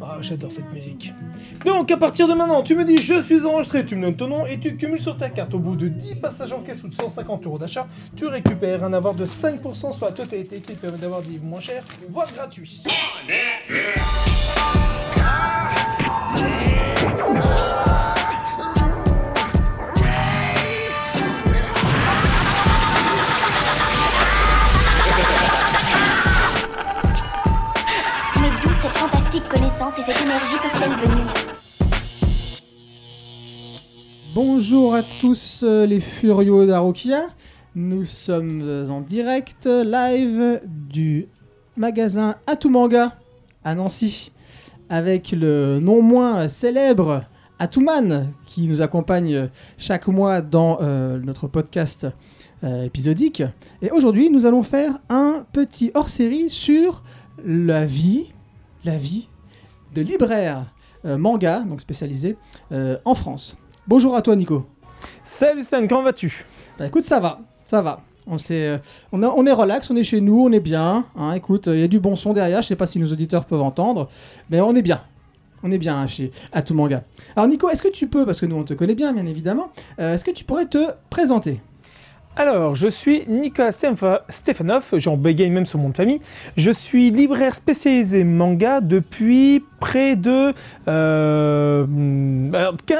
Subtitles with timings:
[0.00, 1.12] Ah, j'adore cette musique.
[1.64, 4.26] Donc, à partir de maintenant, tu me dis je suis enregistré, tu me donnes ton
[4.28, 5.54] nom et tu cumules sur ta carte.
[5.54, 8.92] Au bout de 10 passages en caisse ou de 150 euros d'achat, tu récupères un
[8.92, 12.82] avoir de 5% sur la totalité qui permet d'avoir des livres moins chers, voire gratuits.
[34.34, 37.26] Bonjour à tous euh, les furieux d'Arokia.
[37.76, 41.28] Nous sommes en direct live du
[41.76, 43.18] magasin Atumanga
[43.62, 44.32] à Nancy
[44.88, 47.22] avec le non moins célèbre
[47.60, 52.08] Atuman qui nous accompagne chaque mois dans euh, notre podcast
[52.64, 53.44] euh, épisodique.
[53.80, 57.04] Et aujourd'hui, nous allons faire un petit hors-série sur
[57.44, 58.32] la vie,
[58.84, 59.28] la vie
[59.94, 60.64] de libraire
[61.04, 62.36] euh, manga, donc spécialisé
[62.72, 63.56] euh, en France.
[63.86, 64.66] Bonjour à toi Nico.
[65.22, 66.44] Salut Stan, comment vas-tu?
[66.78, 68.00] Bah écoute, ça va, ça va.
[68.26, 68.78] On, s'est, euh,
[69.12, 71.04] on, a- on est relax, on est chez nous, on est bien.
[71.16, 71.32] hein.
[71.32, 73.62] écoute, il y a du bon son derrière, je sais pas si nos auditeurs peuvent
[73.62, 74.08] entendre,
[74.50, 75.00] mais on est bien.
[75.62, 77.02] On est bien hein, chez Atumanga.
[77.34, 79.70] Alors Nico, est-ce que tu peux, parce que nous on te connaît bien bien évidemment,
[79.98, 80.78] euh, est-ce que tu pourrais te
[81.10, 81.60] présenter?
[82.40, 86.20] Alors, je suis Nicolas Stefanov, j'en bégaye même sur mon de famille.
[86.56, 90.54] Je suis libraire spécialisé manga depuis près de...
[90.86, 92.54] euh, hmm,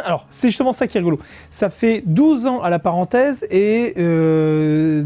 [0.05, 1.20] alors, c'est justement ça qui est rigolo.
[1.50, 3.94] Ça fait 12 ans à la parenthèse et...
[3.97, 5.05] euh,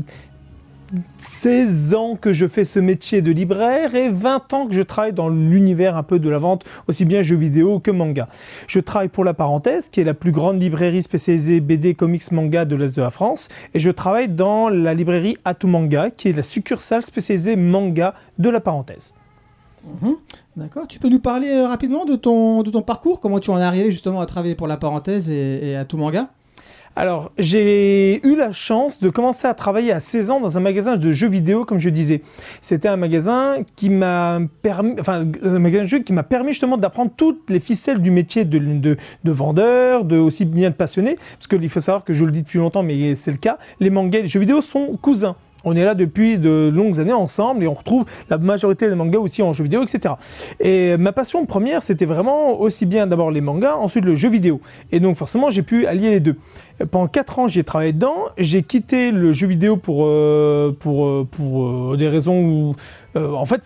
[1.19, 5.13] 16 ans que je fais ce métier de libraire et 20 ans que je travaille
[5.13, 8.29] dans l'univers un peu de la vente, aussi bien jeux vidéo que manga.
[8.67, 12.65] Je travaille pour La Parenthèse, qui est la plus grande librairie spécialisée BD, comics, manga
[12.65, 16.43] de l'Est de la France, et je travaille dans la librairie Atumanga, qui est la
[16.43, 19.15] succursale spécialisée manga de La Parenthèse.
[19.85, 20.17] Mhm.
[20.57, 20.87] D'accord.
[20.87, 23.21] Tu peux nous parler euh, rapidement de ton, parcours?
[23.21, 26.29] Comment tu en es arrivé justement à travailler pour la parenthèse et, et manga?
[26.95, 30.97] Alors, j'ai eu la chance de commencer à travailler à 16 ans dans un magasin
[30.97, 32.21] de jeux vidéo, comme je disais.
[32.61, 36.77] C'était un magasin qui m'a permis, enfin, un magasin de jeux qui m'a permis justement
[36.77, 41.17] d'apprendre toutes les ficelles du métier de, de, de vendeur, de aussi bien de passionné.
[41.39, 43.57] Parce qu'il faut savoir que je le dis depuis longtemps, mais c'est le cas.
[43.81, 45.37] Les mangas les jeux vidéo sont cousins.
[45.65, 49.19] On est là depuis de longues années ensemble et on retrouve la majorité des mangas
[49.19, 50.15] aussi en jeux vidéo, etc.
[50.61, 54.61] Et ma passion première, c'était vraiment aussi bien d'abord les mangas, ensuite le jeu vidéo.
[54.91, 56.37] Et donc forcément, j'ai pu allier les deux.
[56.91, 58.17] Pendant 4 ans, j'ai travaillé dedans.
[58.39, 62.77] J'ai quitté le jeu vidéo pour, euh, pour, euh, pour euh, des raisons où,
[63.15, 63.63] en fait,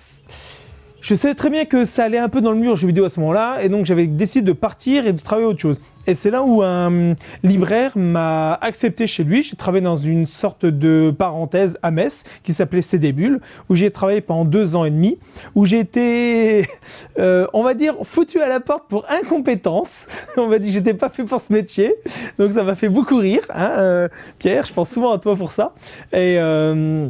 [1.06, 3.08] je savais très bien que ça allait un peu dans le mur jeu vidéo à
[3.08, 5.80] ce moment-là, et donc j'avais décidé de partir et de travailler autre chose.
[6.08, 9.44] Et c'est là où un libraire m'a accepté chez lui.
[9.44, 13.92] J'ai travaillé dans une sorte de parenthèse à Metz qui s'appelait CD Bulle, où j'ai
[13.92, 15.16] travaillé pendant deux ans et demi,
[15.54, 16.68] où j'ai été,
[17.20, 20.08] euh, on va dire, foutu à la porte pour incompétence.
[20.36, 21.94] on m'a dit que j'étais pas fait pour ce métier,
[22.36, 23.42] donc ça m'a fait beaucoup rire.
[23.54, 24.08] hein, euh,
[24.40, 25.72] Pierre, je pense souvent à toi pour ça.
[26.12, 27.08] Et euh,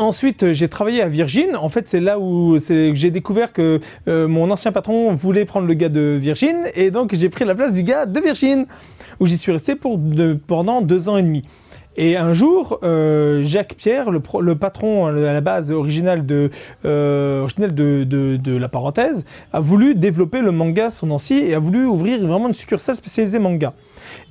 [0.00, 1.54] Ensuite, j'ai travaillé à Virgin.
[1.56, 5.74] En fait, c'est là où j'ai découvert que euh, mon ancien patron voulait prendre le
[5.74, 8.64] gars de Virgin, et donc j'ai pris la place du gars de Virgin,
[9.20, 9.74] où j'y suis resté
[10.46, 11.42] pendant deux ans et demi.
[11.96, 14.20] Et un jour, euh, Jacques Pierre, le,
[14.54, 16.50] patron à la base original de,
[16.84, 22.24] euh, de, la parenthèse, a voulu développer le manga son Nancy et a voulu ouvrir
[22.24, 23.72] vraiment une succursale spécialisée manga.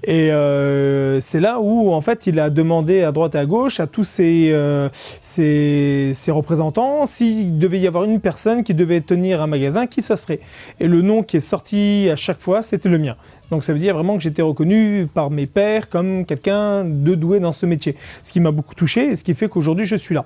[0.06, 3.82] Et euh, c'est là où, en fait, il a demandé à droite et à gauche
[3.82, 4.56] à tous ses,
[5.22, 10.16] ses représentants s'il devait y avoir une personne qui devait tenir un magasin, qui ça
[10.16, 10.40] serait.
[10.80, 13.18] Et le nom qui est sorti à chaque fois, c'était le mien.
[13.52, 17.40] Donc ça veut dire vraiment que j'étais reconnu par mes pairs comme quelqu'un de doué
[17.40, 17.96] dans ce métier.
[18.22, 20.26] Ce qui m'a beaucoup touché et ce qui fait qu'aujourd'hui je suis là.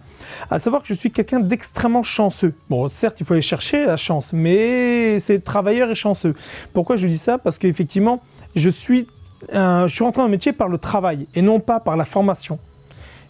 [0.50, 2.54] À savoir que je suis quelqu'un d'extrêmement chanceux.
[2.70, 6.36] Bon, certes, il faut aller chercher la chance, mais c'est travailleur et chanceux.
[6.74, 7.38] Pourquoi je dis ça?
[7.38, 8.22] Parce qu'effectivement,
[8.56, 9.08] je suis,
[9.52, 12.60] je suis rentré dans le métier par le travail et non pas par la formation.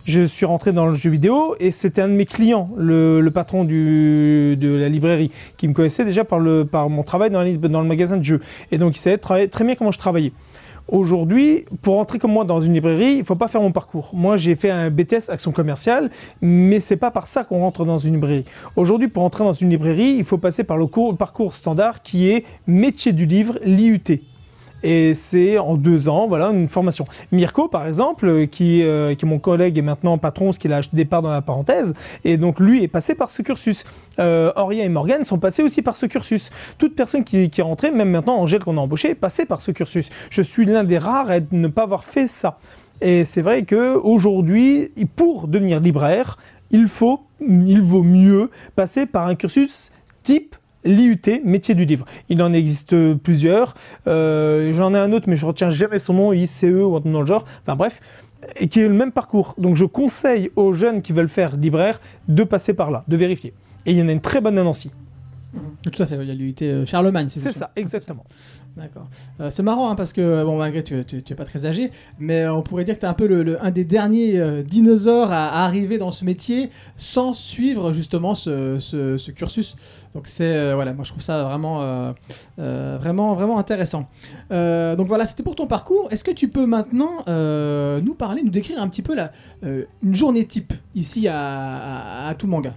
[0.06, 3.32] Je suis rentré dans le jeu vidéo et c'était un de mes clients, le, le
[3.32, 8.18] patron de la librairie, qui me connaissait déjà par, le, mon travail dans, le magasin
[8.18, 8.42] de jeux.
[8.74, 10.34] Et donc il savait très, bien comment je travaillais.
[10.90, 14.10] Aujourd'hui, pour entrer comme moi dans une librairie, il ne faut pas faire mon parcours.
[14.12, 16.12] Moi, j'ai fait un BTS action commerciale,
[16.42, 18.44] mais c'est pas par ça qu'on rentre dans une librairie.
[18.76, 22.28] Aujourd'hui, pour entrer dans une librairie, il faut passer par le cours- parcours standard qui
[22.30, 24.20] est métier du livre, l'IUT.
[24.84, 27.06] Et c'est en deux ans, voilà, une formation.
[27.32, 30.74] Mirko, par exemple, euh, qui, euh, qui est mon collègue et maintenant patron, ce qu'il
[30.74, 31.96] a acheté des parts dans la parenthèse,
[32.26, 33.86] et donc lui est passé par ce cursus.
[34.20, 36.52] Euh, et Morgan sont passés aussi par ce cursus.
[36.78, 39.62] Toute personne qui, qui est rentrée, même maintenant Angèle qu'on a embauché, est passée par
[39.62, 40.10] ce cursus.
[40.30, 42.60] Je suis l'un des rares à ne pas avoir fait ça.
[43.02, 46.38] Et c'est vrai que aujourd'hui, pour devenir libraire,
[46.72, 49.92] il faut, il vaut mieux passer par un cursus
[50.24, 52.06] type l'IUT, métier du livre.
[52.30, 53.76] Il en existe plusieurs.
[54.08, 57.22] Euh, J'en ai un autre, mais je retiens jamais son nom, ICE ou un dans
[57.22, 57.46] le genre.
[57.62, 58.00] Enfin bref,
[58.58, 59.56] et qui est le même parcours.
[59.58, 63.54] Donc je conseille aux jeunes qui veulent faire libraire de passer par là, de vérifier.
[63.86, 64.92] Et il y en a une très bonne à Nancy.
[65.84, 67.28] Tout à fait, il y a l'IUT euh, Charlemagne.
[67.30, 68.24] C'est ça, exactement.
[68.76, 69.08] D'accord.
[69.40, 71.92] Euh, c'est marrant hein, parce que, bon, malgré tu, tu, tu es pas très âgé,
[72.18, 74.40] mais euh, on pourrait dire que tu es un peu le, le- un des derniers
[74.40, 79.76] euh, dinosaures à, à arriver dans ce métier sans suivre justement ce, ce- ce cursus.
[80.14, 82.14] Donc c'est, euh, voilà, moi je trouve ça vraiment, euh,
[82.58, 84.08] euh, vraiment, vraiment intéressant.
[84.52, 86.08] Euh, donc voilà, c'était pour ton parcours.
[86.10, 89.32] Est-ce que tu peux maintenant euh, nous parler, nous décrire un petit peu la,
[89.64, 92.74] euh, une journée type ici à, à, à Toumanga?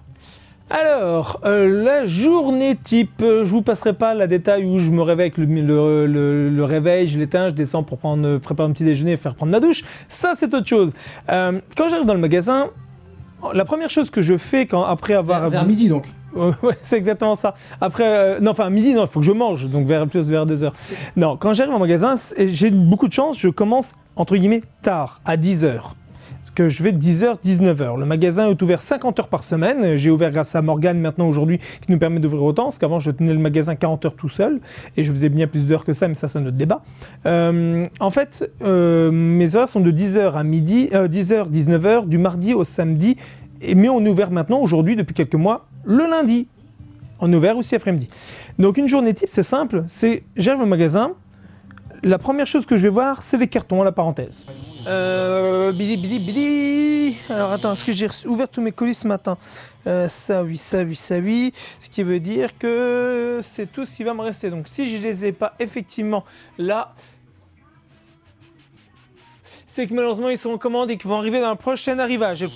[0.69, 5.01] Alors, euh, la journée type, euh, je vous passerai pas la détail où je me
[5.01, 8.69] réveille avec le, le- le- le réveil, je l'éteins, je descends pour prendre, euh, préparer
[8.69, 9.85] un petit déjeuner et faire prendre ma douche.
[10.09, 10.93] Ça, c'est autre chose.
[11.31, 12.67] Euh, quand j'arrive dans le magasin,
[13.55, 16.07] la première chose que je fais quand après avoir vers, vers midi donc.
[16.37, 17.55] Ouais, c'est exactement ça.
[17.81, 20.65] Après, non, enfin, midi, non, il faut que je mange, donc vers plus vers 2
[20.65, 20.75] heures.
[21.17, 25.37] Non, quand j'arrive au magasin, j'ai beaucoup de chance, je commence, entre guillemets, tard, à
[25.39, 25.95] 10 heures.
[26.57, 28.01] Que je vais de 10h, 19h.
[28.01, 29.97] Le magasin est ouvert 50 heures par semaine.
[29.97, 33.11] J'ai ouvert grâce à Morgane maintenant aujourd'hui, qui nous permet d'ouvrir autant, parce qu'avant, je
[33.11, 34.61] tenais le magasin 40 heures tout seul,
[34.97, 36.83] et je faisais bien plus d'heures que ça, mais ça, c'est un autre débat.
[37.27, 42.17] Euh, en fait, euh, mes heures sont de 10h à midi, euh, 10h, 19h, du
[42.17, 43.19] mardi au samedi,
[43.61, 46.49] et, mais on est ouvert maintenant, aujourd'hui, depuis quelques mois, le lundi.
[47.21, 48.09] On est ouvert aussi après-midi.
[48.59, 51.13] Donc une journée type, c'est simple, c'est j'arrive au magasin,
[52.07, 54.47] la première chose que je vais voir, c'est les cartons à la parenthèse.
[54.87, 57.17] Euh, bili, bili, bili.
[57.29, 59.37] Alors attends, est-ce que j'ai ouvert tous mes colis ce matin
[59.89, 61.53] Euh, Ça oui, ça oui, ça oui.
[61.81, 64.51] Ce qui veut dire que c'est tout ce qui va me rester.
[64.51, 66.25] Donc si je les ai pas effectivement
[66.59, 66.95] là,
[69.67, 72.47] c'est que malheureusement ils sont en commande et qu'ils vont arriver dans le prochain arrivage.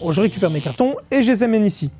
[0.00, 1.90] Bon, je récupère mes cartons et je les amène ici.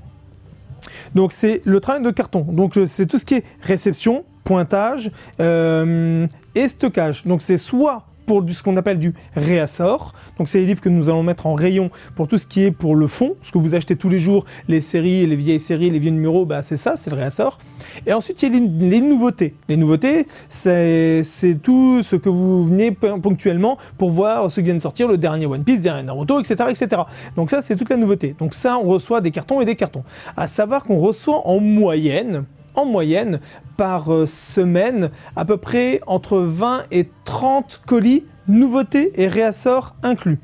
[1.14, 2.42] Donc c'est le travail de carton.
[2.42, 5.10] Donc euh, c'est tout ce qui est réception, pointage
[5.40, 7.24] euh, et stockage.
[7.24, 10.12] Donc c'est soit pour du, ce qu'on appelle du réassort.
[10.36, 12.70] Donc c'est les livres que nous allons mettre en rayon pour tout ce qui est
[12.70, 15.90] pour le fond, ce que vous achetez tous les jours, les séries, les vieilles séries,
[15.90, 17.58] les vieux numéros, bah c'est ça, c'est le réassort.
[18.06, 19.54] Et ensuite il y a les, nouveautés.
[19.70, 21.24] Les nouveautés, c'est
[21.62, 25.46] tout ce que vous venez ponctuellement pour voir ce qui vient de sortir, le dernier
[25.46, 27.02] One Piece, le dernier Naruto, etc., etc.
[27.34, 28.36] Donc ça c'est toute la nouveauté.
[28.38, 30.04] Donc ça on reçoit des cartons et des cartons.
[30.36, 32.44] À savoir qu'on reçoit en moyenne,
[32.78, 33.40] en moyenne,
[33.76, 40.38] par euh, semaine, à peu près entre 20 et 30 colis, nouveautés et réassorts inclus.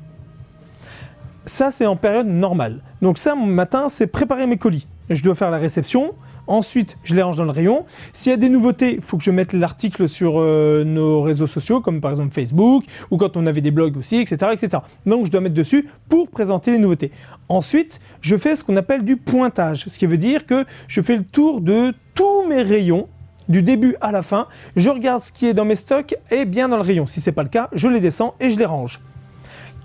[1.45, 2.81] Ça, c'est en période normale.
[3.01, 4.87] Donc ça, mon matin, c'est préparer mes colis.
[5.09, 6.13] Je dois faire la réception.
[6.47, 7.85] Ensuite, je les range dans le rayon.
[8.13, 11.47] S'il y a des nouveautés, il faut que je mette l'article sur euh, nos réseaux
[11.47, 14.83] sociaux, comme par exemple Facebook, ou quand on avait des blogs aussi, etc., etc.
[15.05, 17.11] Donc, je dois mettre dessus pour présenter les nouveautés.
[17.49, 21.15] Ensuite, je fais ce qu'on appelle du pointage, ce qui veut dire que je fais
[21.15, 23.07] le tour de tous mes rayons,
[23.49, 24.47] du début à la fin.
[24.75, 27.07] Je regarde ce qui est dans mes stocks et bien dans le rayon.
[27.07, 29.01] Si c'est pas le cas, je les descends et je les range.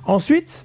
[0.07, 0.65] Ensuite,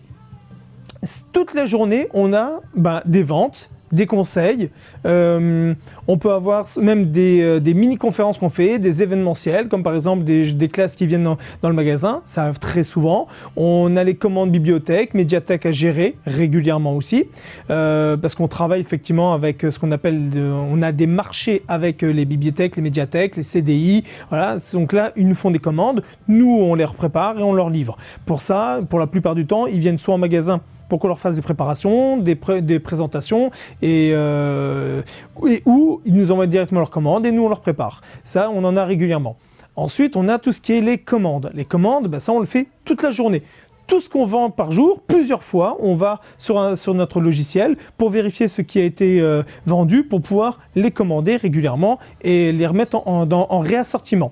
[1.34, 4.70] toute la journée, on a ben, des ventes, des conseils.
[5.06, 5.74] euh,
[6.08, 10.24] on peut avoir même des, euh, des mini-conférences qu'on fait, des événementiels, comme par exemple
[10.24, 11.38] des, classes qui viennent dans,
[11.70, 12.22] le magasin.
[12.26, 13.28] Ça arrive très souvent.
[13.56, 17.26] On a les commandes bibliothèques, médiathèques à gérer régulièrement aussi,
[17.70, 22.26] euh, parce qu'on travaille effectivement avec ce qu'on appelle, on a des marchés avec les
[22.26, 24.04] bibliothèques, les médiathèques, les CDI.
[24.30, 24.58] Voilà.
[24.74, 27.98] Donc là, ils nous font des commandes, nous on les prépare et on leur livre.
[28.26, 31.20] Pour ça, pour la plupart du temps, ils viennent soit en magasin pour qu'on leur
[31.20, 33.52] fasse des préparations, des, pré- des présentations,
[33.82, 35.02] et, euh,
[35.48, 38.02] et- ou ils nous envoient directement leurs commandes et nous on leur prépare.
[38.24, 39.36] Ça, on en a régulièrement.
[39.76, 41.52] Ensuite, on a tout ce qui est les commandes.
[41.54, 43.44] Les commandes, ben ça, on le fait toute la journée.
[43.88, 48.48] Tout ce qu'on vend par jour, plusieurs fois, on va sur, notre logiciel pour vérifier
[48.48, 53.30] ce qui a été euh, vendu pour pouvoir les commander régulièrement et les remettre en,
[53.30, 54.32] en réassortiment.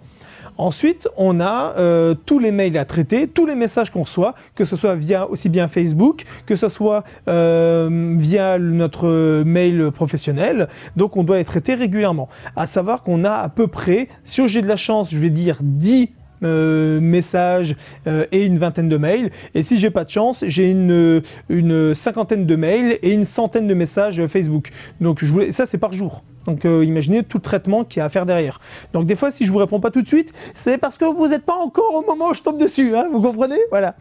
[0.58, 4.66] Ensuite, on a euh, tous les mails à traiter, tous les messages qu'on reçoit, que
[4.66, 10.68] ce soit via aussi bien Facebook, que ce soit euh, via notre mail professionnel.
[10.96, 12.30] Donc, on doit les traiter régulièrement.
[12.56, 15.58] À savoir qu'on a à peu près, si j'ai de la chance, je vais dire
[15.62, 16.10] 10
[16.46, 17.76] euh, messages
[18.08, 19.32] euh, et une vingtaine de mails.
[19.56, 23.68] Et si j'ai pas de chance, j'ai une, une cinquantaine de mails et une centaine
[23.68, 24.70] de messages Facebook.
[25.02, 26.24] Donc je voulais, ça c'est par jour.
[26.46, 28.60] Donc euh, imaginez tout le traitement qu'il y a à faire derrière.
[28.94, 31.28] Donc des fois si je vous réponds pas tout de suite, c'est parce que vous
[31.28, 33.60] n'êtes pas encore au moment où je tombe dessus, hein, vous comprenez?
[33.70, 33.96] Voilà.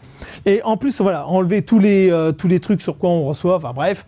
[0.44, 3.56] Et en plus voilà, enlever tous les, euh, tous les trucs sur quoi on reçoit,
[3.56, 4.04] enfin bref.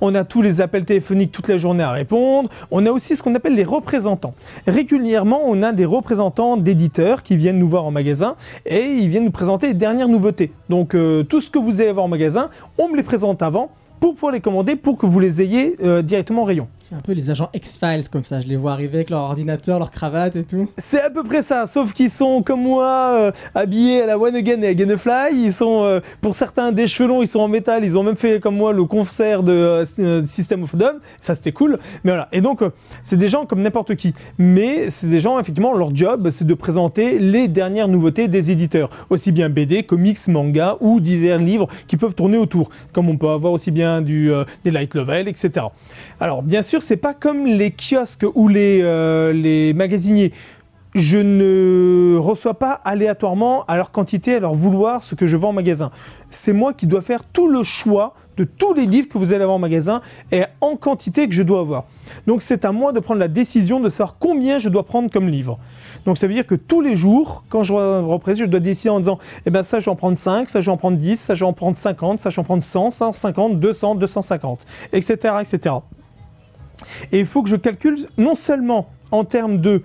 [0.00, 2.48] On a tous les appels téléphoniques toute la journée à répondre.
[2.70, 4.34] On a aussi ce qu'on appelle les représentants.
[4.66, 9.24] Régulièrement, on a des représentants d'éditeurs qui viennent nous voir en magasin et ils viennent
[9.24, 10.52] nous présenter les dernières nouveautés.
[10.68, 13.70] Donc euh, tout ce que vous allez voir en magasin, on me les présente avant
[14.00, 16.68] pour pouvoir les commander pour que vous les ayez euh, directement au rayon.
[16.86, 19.78] C'est un peu les agents X-Files comme ça, je les vois arriver avec leur ordinateur,
[19.78, 20.68] leur cravate et tout.
[20.76, 24.36] C'est à peu près ça, sauf qu'ils sont comme moi, euh, habillés à la One
[24.36, 25.44] Again et à Again Fly.
[25.46, 27.86] Ils sont, euh, pour certains, des cheveux ils sont en métal.
[27.86, 30.96] Ils ont même fait comme moi le concert de euh, System of Down.
[31.22, 31.78] Ça, c'était cool.
[32.02, 32.28] Mais voilà.
[32.32, 32.60] Et donc,
[33.02, 34.12] c'est des gens comme n'importe qui.
[34.36, 38.90] Mais c'est des gens, effectivement, leur job, c'est de présenter les dernières nouveautés des éditeurs.
[39.08, 42.68] Aussi bien BD, comics, manga ou divers livres qui peuvent tourner autour.
[42.92, 44.30] Comme on peut avoir aussi bien du,
[44.64, 45.68] des light novel, etc.
[46.20, 50.32] Alors, bien sûr, c'est pas comme les kiosques ou les, euh, les magasiniers.
[50.94, 55.48] Je ne reçois pas aléatoirement à leur quantité, à leur vouloir ce que je vends
[55.48, 55.90] en magasin.
[56.30, 59.42] C'est moi qui dois faire tout le choix de tous les livres que vous allez
[59.42, 60.02] avoir en magasin
[60.32, 61.84] et en quantité que je dois avoir.
[62.26, 65.28] Donc c'est à moi de prendre la décision de savoir combien je dois prendre comme
[65.28, 65.58] livre.
[66.04, 69.00] Donc ça veut dire que tous les jours, quand je représente, je dois décider en
[69.00, 71.18] disant, eh ben ça je vais en prendre 5, ça je vais en prendre 10,
[71.18, 74.66] ça je vais en prendre 50, ça je vais en prendre 100, 150, 200, 250,
[74.92, 75.34] etc.
[75.40, 75.76] etc.
[77.12, 79.82] Et il faut que je calcule non seulement en termes de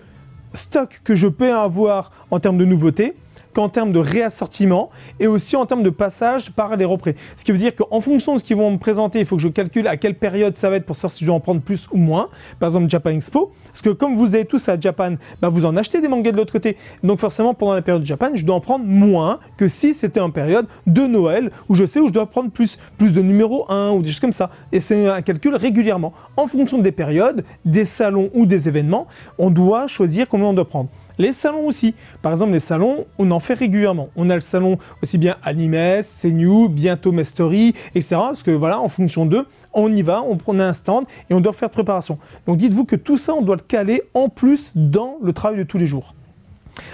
[0.53, 3.15] stock que je peux avoir en termes de nouveautés,
[3.53, 4.89] qu'en termes de réassortiment
[5.19, 7.15] et aussi en termes de passage par les représ.
[7.35, 9.41] Ce qui veut dire qu'en fonction de ce qu'ils vont me présenter, il faut que
[9.41, 11.61] je calcule à quelle période ça va être pour savoir si je dois en prendre
[11.61, 12.29] plus ou moins.
[12.59, 13.51] Par exemple, Japan Expo.
[13.67, 16.37] Parce que comme vous avez tous à Japan, bah, vous en achetez des mangas de
[16.37, 16.77] l'autre côté.
[17.03, 20.19] Donc forcément, pendant la période de Japan, je dois en prendre moins que si c'était
[20.19, 22.77] en période de Noël où je sais où je dois prendre plus.
[22.97, 24.49] Plus de numéro 1 ou des choses comme ça.
[24.71, 26.13] Et c'est un calcul régulièrement.
[26.37, 30.67] En fonction des périodes, des salons ou des événements, on doit choisir combien on doit
[30.67, 30.89] prendre.
[31.19, 31.93] Les salons aussi.
[32.21, 34.07] Par exemple, les salons, on en fait régulièrement.
[34.15, 38.15] On a le salon aussi bien Animes, CNew, bientôt Mestory, etc.
[38.15, 41.41] Parce que voilà, en fonction d'eux, on y va, on prend un stand et on
[41.41, 42.17] doit faire de préparation.
[42.47, 45.63] Donc dites-vous que tout ça, on doit le caler en plus dans le travail de
[45.63, 46.15] tous les jours.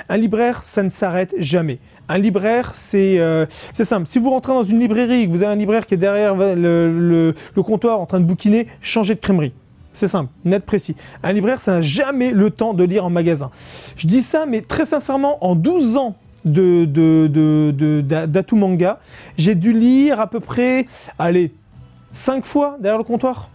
[0.09, 1.77] Un libraire, ça ne s'arrête jamais.
[2.09, 4.07] Un libraire, c'est euh, simple.
[4.07, 6.35] Si vous rentrez dans une librairie et que vous avez un libraire qui est derrière
[6.35, 6.53] le,
[7.55, 9.53] le- comptoir en train de bouquiner, changez de crèmerie.
[9.95, 10.95] C'est simple, net, précis.
[11.23, 13.49] Un libraire, ça n'a jamais le temps de lire en magasin.
[13.95, 16.85] Je dis ça, mais très sincèrement, en 12 ans de,
[18.51, 18.99] Manga,
[19.37, 20.85] j'ai dû lire à peu près,
[21.17, 21.53] allez,
[22.11, 23.49] 5 fois derrière le comptoir.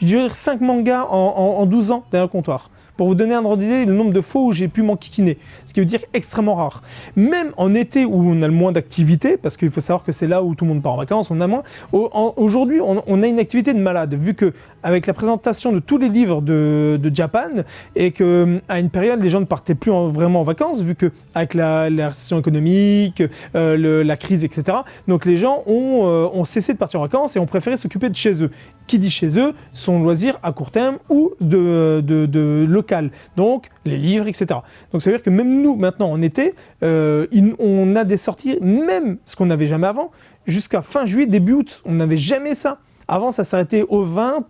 [0.00, 2.68] J'ai dû lire 5 mangas en- en 12 ans derrière le comptoir.
[2.96, 5.38] Pour vous donner un ordre d'idée, le nombre de fois où j'ai pu m'enquiquiner.
[5.66, 6.82] Ce qui veut dire extrêmement rare.
[7.14, 10.26] Même en été où on a le moins d'activité, parce qu'il faut savoir que c'est
[10.26, 11.62] là où tout le monde part en vacances, on a moins.
[11.92, 16.08] Aujourd'hui, on, a une activité de malade, vu que avec la présentation de tous les
[16.08, 20.08] livres de, de Japan, et que à une période, les gens ne partaient plus en-
[20.08, 23.22] vraiment en vacances, vu que avec la, récession économique,
[23.54, 24.78] euh, la crise, etc.
[25.08, 28.08] Donc les gens ont, euh, ont cessé de partir en vacances et ont préféré s'occuper
[28.08, 28.50] de chez eux.
[28.86, 33.10] Qui dit chez eux, son loisir à court terme ou de, de, local.
[33.36, 34.46] Donc les livres, etc.
[34.92, 37.26] Donc ça veut dire que même nous, maintenant en été, euh,
[37.58, 40.10] on a des sorties, même ce qu'on n'avait jamais avant,
[40.46, 41.82] jusqu'à fin juillet, début août.
[41.84, 42.78] On n'avait jamais ça.
[43.08, 44.44] Avant, ça s'arrêtait au 20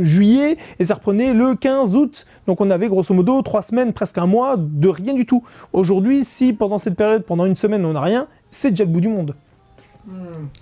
[0.00, 2.26] juillet et ça reprenait le 15 août.
[2.46, 5.44] Donc on avait grosso modo trois semaines, presque un mois de rien du tout.
[5.72, 9.00] Aujourd'hui, si pendant cette période, pendant une semaine, on n'a rien, c'est déjà le bout
[9.00, 9.34] du monde.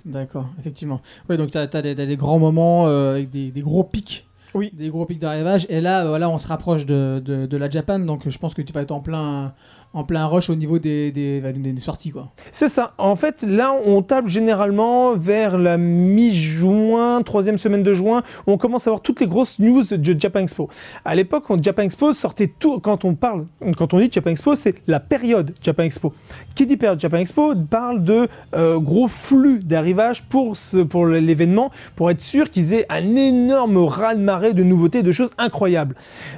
[0.04, 1.00] D'accord, effectivement.
[1.28, 4.26] Oui, donc tu as, des, grands moments euh, avec des, des gros pics.
[4.54, 4.70] Oui.
[4.72, 5.66] Des gros pics d'arrivage.
[5.68, 8.54] Et là, euh, voilà, on se rapproche de, de, de la Japan, donc je pense
[8.54, 9.52] que tu vas être en plein,
[9.94, 12.28] en plein rush au niveau des, des, des- des sorties, quoi.
[12.52, 12.92] C'est ça.
[12.98, 18.58] En fait, là, on tape généralement vers la mi-juin, troisième semaine de juin, où on
[18.58, 20.68] commence à avoir toutes les grosses news de Japan Expo.
[21.04, 24.74] À l'époque, Japan Expo sortait tout, quand on parle, quand on dit Japan Expo, c'est
[24.86, 26.12] la période Japan Expo.
[26.54, 30.54] Qui dit période Japan Expo parle de euh, gros flux d'arrivage pour,
[30.90, 35.94] pour l'événement, pour être sûr qu'ils aient un énorme raz-de-marée de nouveautés, de choses incroyables.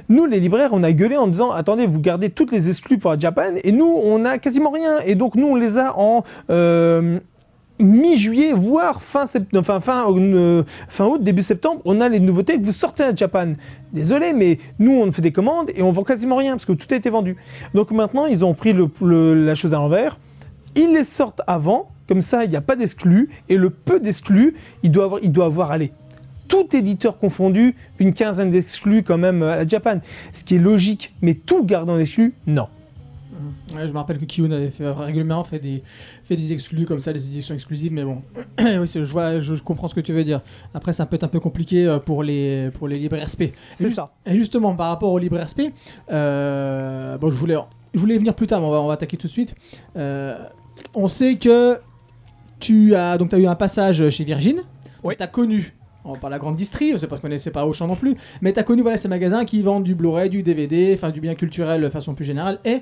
[0.09, 3.11] Nous, les libraires, on a gueulé en disant attendez, vous gardez toutes les exclus pour
[3.11, 4.99] la Japan, et nous, on a quasiment rien.
[5.05, 6.23] Et donc, nous, on les a en.
[6.49, 7.19] euh,
[7.81, 13.15] mi-juillet, voire euh, fin août, début septembre, on a les nouveautés que vous sortez à
[13.15, 13.53] Japan.
[13.91, 16.87] Désolé, mais nous, on fait des commandes et on vend quasiment rien parce que tout
[16.91, 17.37] a été vendu.
[17.73, 20.19] Donc maintenant, ils ont pris la chose à l'envers.
[20.75, 23.29] Ils les sortent avant, comme ça, il n'y a pas d'exclus.
[23.49, 25.91] Et le peu d'exclus, il doit avoir, il doit avoir, allez,
[26.47, 29.99] tout éditeur confondu, une quinzaine d'exclus quand même à Japan.
[30.33, 32.67] Ce qui est logique, mais tout gardant d'exclus, non.
[33.75, 35.83] Ouais, je me rappelle que Kiyun avait fait, régulièrement fait des,
[36.23, 38.21] fait des exclus comme ça, des éditions exclusives, mais bon,
[38.59, 40.41] oui, je, vois, je, je comprends ce que tu veux dire.
[40.73, 43.53] Après, ça peut être un peu compliqué euh, pour les, pour les libraires SP.
[43.73, 44.11] C'est ça.
[44.25, 45.71] Et justement, par rapport aux libraires SP,
[46.11, 47.55] euh, bon, je voulais,
[47.93, 49.55] je voulais venir plus tard, mais on va, on va attaquer tout de suite.
[49.95, 50.37] Euh,
[50.93, 51.79] on sait que
[52.59, 54.57] tu as, donc, as eu un passage chez Virgin,
[55.03, 55.15] Oui.
[55.17, 57.95] tu as connu en- par la grande distrie, c'est parce qu'on c'est pas Auchan non
[57.95, 61.11] plus, mais tu as connu voilà, ces magasins qui vendent du Blu-ray, du DVD, enfin
[61.11, 62.81] du bien culturel de façon plus générale, et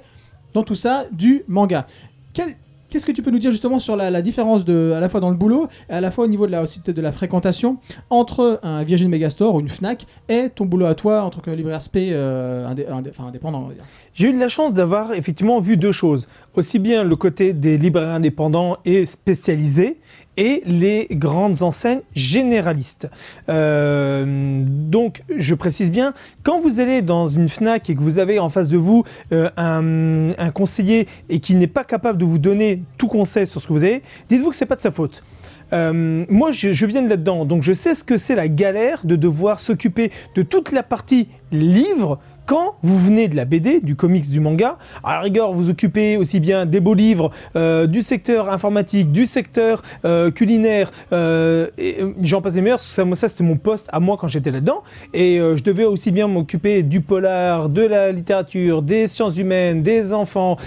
[0.53, 1.85] dans tout ça, du manga.
[2.33, 2.55] Quel-
[2.89, 5.29] Qu'est-ce que tu peux nous dire justement sur la, différence de, à la fois dans
[5.29, 7.77] le boulot et à la fois au niveau de la, aussi de la fréquentation
[8.09, 11.51] entre un Virgin Megastore ou une Fnac et ton boulot à toi en tant que
[11.51, 12.67] libraire spé euh,
[13.11, 13.69] enfin, indépendant.
[14.15, 16.27] J'ai eu la chance d'avoir effectivement vu deux choses.
[16.55, 19.99] Aussi bien le côté des libraires indépendants et spécialisés
[20.39, 23.09] les grandes enseignes généralistes.
[23.49, 28.39] Euh, donc, je précise bien, quand vous allez dans une FNAC et que vous avez
[28.39, 32.83] en face de vous euh, un, conseiller et qui n'est pas capable de vous donner
[32.97, 35.23] tout conseil sur ce que vous avez, dites-vous que c'est pas de sa faute.
[35.71, 39.05] Euh, moi, je, je viens de là-dedans, donc je sais ce que c'est la galère
[39.05, 43.95] de devoir s'occuper de toute la partie livre quand vous venez de la BD, du
[43.95, 44.79] comics, du manga.
[45.03, 49.27] À la rigueur, vous occupez aussi bien des beaux livres, euh, du secteur informatique, du
[49.27, 53.87] secteur euh, culinaire, euh, et j'en passe les meilleurs, ça, moi, ça c'était mon poste
[53.93, 54.81] à moi quand j'étais là-dedans.
[55.13, 60.11] Et je devais aussi bien m'occuper du polar, de la littérature, des sciences humaines, des
[60.11, 60.57] enfants.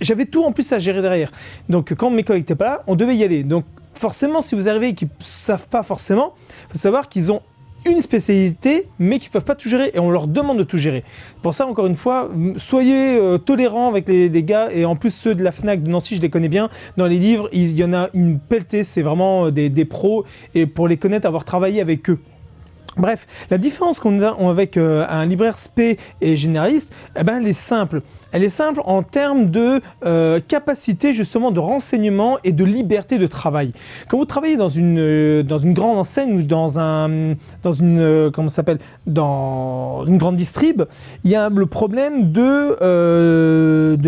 [0.00, 1.32] J'avais tout en plus à gérer derrière.
[1.68, 3.44] Donc quand mes collègues n'étaient pas là, on devait y aller.
[3.44, 6.32] Donc forcément, si vous arrivez et qu'ils ne savent pas forcément,
[6.68, 7.42] il faut savoir qu'ils ont
[7.86, 10.78] une spécialité, mais qu'ils ne peuvent pas tout gérer, et on leur demande de tout
[10.78, 11.04] gérer.
[11.42, 15.34] Pour ça, encore une fois, soyez euh, tolérants avec les, gars, et en plus ceux
[15.34, 17.92] de la FNAC de Nancy, je les connais bien, dans les livres, il y en
[17.92, 22.08] a une pelletée, c'est vraiment euh, des pros, et pour les connaître, avoir travaillé avec
[22.10, 22.18] eux.
[22.96, 27.46] Bref, la différence qu'on a avec euh, un libraire spé et généraliste, eh ben, elle
[27.46, 28.02] est simple.
[28.32, 33.26] Elle est simple en termes de euh, capacité justement de renseignement et de liberté de
[33.26, 33.72] travail.
[34.08, 35.42] Quand vous travaillez dans une, euh,
[35.72, 38.28] grande enseigne ou dans un dans une
[40.18, 40.82] grande distrib,
[41.24, 42.76] il y a le problème de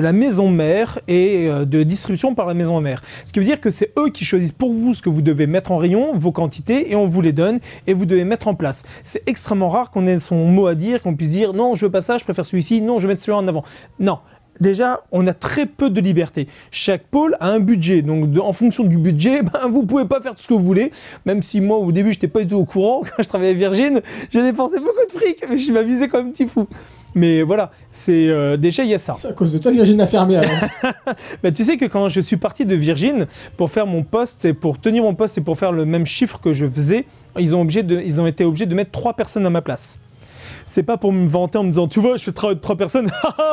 [0.01, 3.03] la maison mère et de distribution par la maison mère.
[3.25, 5.47] Ce qui veut dire que c'est eux qui choisissent pour vous ce que vous devez
[5.47, 8.55] mettre en rayon, vos quantités et on vous les donne et vous devez mettre en
[8.55, 8.72] place.
[9.03, 11.93] C'est extrêmement rare qu'on ait son mot à dire, qu'on puisse dire non, je veux
[11.93, 13.65] pas ça, je préfère celui-ci, non, je vais mettre celui-là en avant.
[13.99, 14.19] Non.
[14.61, 16.47] Déjà, on a très peu de liberté.
[16.71, 20.21] Chaque pôle a un budget, donc de- en fonction du budget, ben, vous pouvez pas
[20.21, 20.93] faire tout ce que vous voulez.
[21.27, 23.03] Même si moi, au début, j'étais pas du tout au courant.
[23.17, 26.31] Quand je travaillais à Virgin, j'ai dépensé beaucoup de fric, mais je m'amusais comme un
[26.31, 26.67] petit fou.
[27.15, 29.13] Mais voilà, c'est euh, déjà il y a ça.
[29.15, 30.41] C'est à cause de toi que Virgin a fermé.
[31.43, 34.55] Bah, tu sais que quand je suis parti de Virgin pour faire mon poste et
[34.55, 37.05] pour tenir mon poste et pour faire le même chiffre que je faisais,
[37.39, 39.99] ils ont, obligé de, ils ont été obligés de mettre trois personnes à ma place.
[40.67, 43.11] C'est pas pour me vanter en me disant tu vois je fais travailler trois personnes.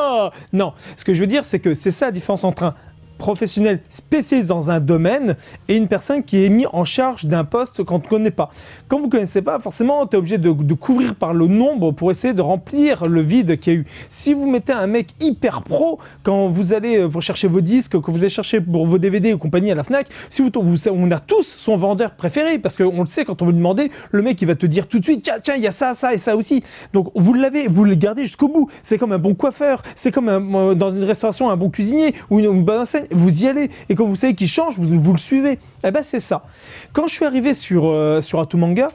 [0.52, 2.74] non, ce que je veux dire c'est que c'est ça la différence entre un
[3.20, 5.36] professionnel spécialiste dans un domaine
[5.68, 8.50] et une personne qui est mis en charge d'un poste qu'on ne connaît pas.
[8.88, 12.10] Quand vous ne connaissez pas, forcément, tu es obligé de, couvrir par le nombre pour
[12.10, 13.86] essayer de remplir le vide qu'il y a eu.
[14.08, 18.10] Si vous mettez un mec hyper pro, quand vous allez euh, chercher vos disques, que
[18.10, 21.10] vous allez chercher pour vos DVD ou compagnie à la FNAC, si vous, vous- on
[21.10, 24.22] a tous son vendeur préféré, parce qu'on le sait quand on veut lui demander, le
[24.22, 26.14] mec il va te dire tout de suite, tiens, tiens, il y a ça, ça
[26.14, 26.64] et ça aussi.
[26.94, 28.70] Donc vous l'avez, vous le gardez jusqu'au bout.
[28.82, 32.38] C'est comme un bon coiffeur, c'est comme euh, dans une restauration un bon cuisinier ou
[32.38, 33.06] une, une bonne enseigne.
[33.10, 35.58] Vous y allez et quand vous savez qu'il change, vous, vous le suivez.
[35.84, 36.44] Eh ben c'est ça.
[36.92, 38.88] Quand je suis arrivé sur euh, sur Atumanga,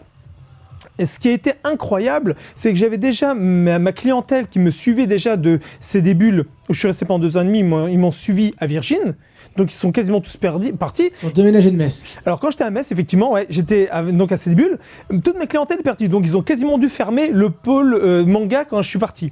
[0.98, 4.72] et ce qui a été incroyable, c'est que j'avais déjà ma, ma clientèle qui me
[4.72, 8.00] suivait déjà de ces débuts où je suis resté pendant deux ans et demi, ils
[8.00, 9.16] m'ont- suivi à Virgin.
[9.58, 11.12] Donc ils sont quasiment tous perdi- partis.
[11.24, 12.06] Ils ont déménagé de Metz.
[12.26, 14.72] Alors quand j'étais à Metz, effectivement, ouais, j'étais à- donc à ces débuts,
[15.10, 16.08] toute ma clientèle est partie.
[16.10, 19.32] Donc ils ont quasiment dû fermer le pôle euh, manga quand je suis parti.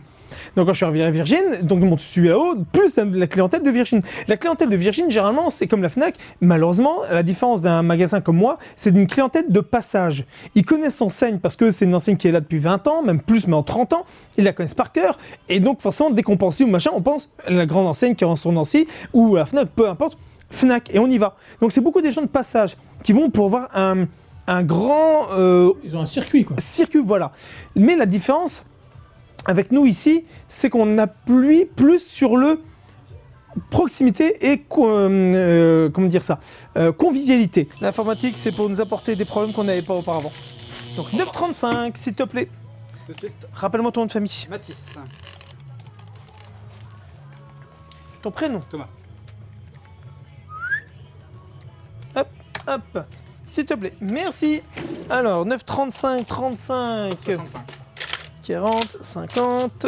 [0.55, 3.63] Donc quand je suis arrivé à Virgin, donc ils m'ont suivi là-haut, plus la clientèle
[3.63, 4.01] de Virgin.
[4.27, 6.15] La clientèle de Virgin, généralement, c'est comme la Fnac.
[6.41, 10.25] Malheureusement, la différence d'un magasin comme moi, c'est d'une clientèle de passage.
[10.53, 13.19] Ils connaissent l'enseigne parce que c'est une enseigne qui est là depuis 20 ans, même
[13.19, 14.05] plus, mais en 30 ans.
[14.37, 15.17] Ils la connaissent par cœur.
[15.49, 18.23] Et donc forcément, dès qu'on pense ou machin, on pense à la grande enseigne qui
[18.23, 20.17] est en sur Nancy ou à la Fnac, peu importe.
[20.51, 21.35] Fnac, et on y va.
[21.61, 24.05] Donc c'est beaucoup des gens de passage qui vont pour voir un,
[24.47, 26.57] un grand euh, Ils ont un circuit quoi.
[26.59, 27.31] circuit, voilà.
[27.75, 28.65] Mais la différence
[29.45, 32.61] avec nous ici, c'est qu'on appuie plus sur le
[33.69, 36.39] proximité et euh, euh, comment dire ça
[36.75, 37.67] Euh, convivialité.
[37.81, 40.31] L'informatique, c'est pour nous apporter des problèmes qu'on n'avait pas auparavant.
[40.95, 42.49] Donc 935, s'il te plaît.
[43.53, 44.47] Rappelle-moi ton nom de famille.
[44.49, 44.95] Matisse.
[48.21, 48.61] Ton prénom.
[48.69, 48.87] Thomas.
[52.65, 52.99] Hop.
[53.45, 53.93] S'il te plaît.
[53.99, 54.61] Merci.
[55.09, 57.13] Alors 935, 35.
[57.23, 57.82] 65.
[58.43, 59.85] 40, 50,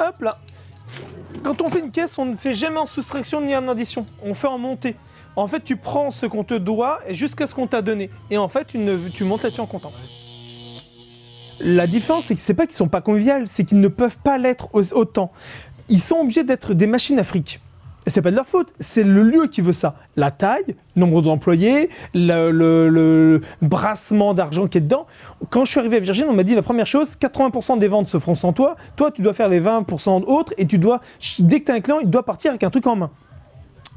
[0.00, 0.38] hop là.
[1.42, 4.06] Quand on fait une caisse, on ne fait jamais en soustraction ni en addition.
[4.22, 4.96] On fait en montée.
[5.36, 8.10] En fait, tu prends ce qu'on te doit jusqu'à ce qu'on t'a donné.
[8.30, 9.92] Et en fait, tu, ne- tu montes là-dessus en comptant.
[11.60, 14.38] La différence, c'est que c'est pas qu'ils sont pas conviviales, c'est qu'ils ne peuvent pas
[14.38, 15.32] l'être au- autant.
[15.88, 17.60] Ils sont obligés d'être des machines à fric.
[18.08, 19.96] C'est pas de leur faute, c'est le lieu qui veut ça.
[20.16, 25.06] La taille, nombre d'employés, le, le- le brassement d'argent qui est dedans.
[25.50, 28.08] Quand je suis arrivé à Virgin, on m'a dit la première chose, 80% des ventes
[28.08, 28.76] se feront sans toi.
[28.96, 31.00] Toi, tu dois faire les 20% autres et tu dois,
[31.38, 33.10] dès que tu as un client, il doit partir avec un truc en main.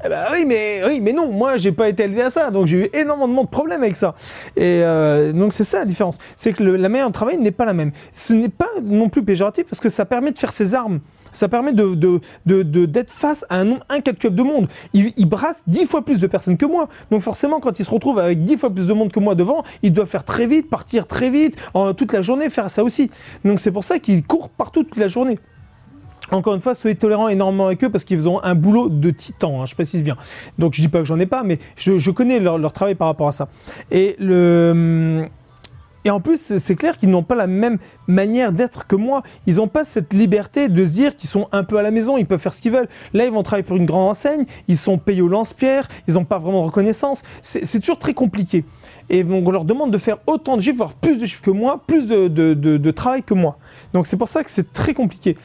[0.04, 2.66] Eh ben oui, mais oui, mais non, moi j'ai pas été élevé à ça, donc
[2.66, 4.16] j'ai eu énormément de problèmes avec ça.
[4.56, 7.52] Et euh, donc c'est ça la différence, c'est que le- la manière de travail n'est
[7.52, 7.92] pas la même.
[8.12, 10.98] Ce n'est pas non plus péjoratif parce que ça permet de faire ses armes.
[11.32, 14.68] Ça permet de, d'être face à un nombre incalculable de monde.
[14.92, 16.88] Il, il brasse dix fois plus de personnes que moi.
[17.10, 19.64] Donc forcément, quand il se retrouve avec dix fois plus de monde que moi devant,
[19.82, 23.10] il doit faire très vite, partir très vite, en, toute la journée, faire ça aussi.
[23.44, 25.38] Donc c'est pour ça qu'il court partout toute la journée.
[26.30, 29.62] Encore une fois, soyez tolérants énormément avec eux parce qu'ils ont un boulot de titan,
[29.62, 30.16] hein, je précise bien.
[30.58, 33.08] Donc je dis pas que j'en ai pas, mais je, connais leur, leur travail par
[33.08, 33.48] rapport à ça.
[33.90, 35.26] Et le
[36.04, 39.22] et en plus, c'est- clair qu'ils n'ont pas la même manière d'être que moi.
[39.46, 42.16] Ils n'ont pas cette liberté de se dire qu'ils sont un peu à la maison,
[42.16, 42.88] ils peuvent faire ce qu'ils veulent.
[43.12, 46.24] Là, ils vont travailler pour une grande enseigne, ils sont payés au lance-pierre, ils n'ont
[46.24, 47.22] pas vraiment reconnaissance.
[47.42, 48.64] C'est toujours très compliqué.
[49.10, 51.82] Et on leur demande de faire autant de chiffres, voire plus de chiffres que moi,
[51.86, 53.58] plus de- de travail que moi.
[53.92, 55.36] Donc, c'est pour ça que c'est très compliqué.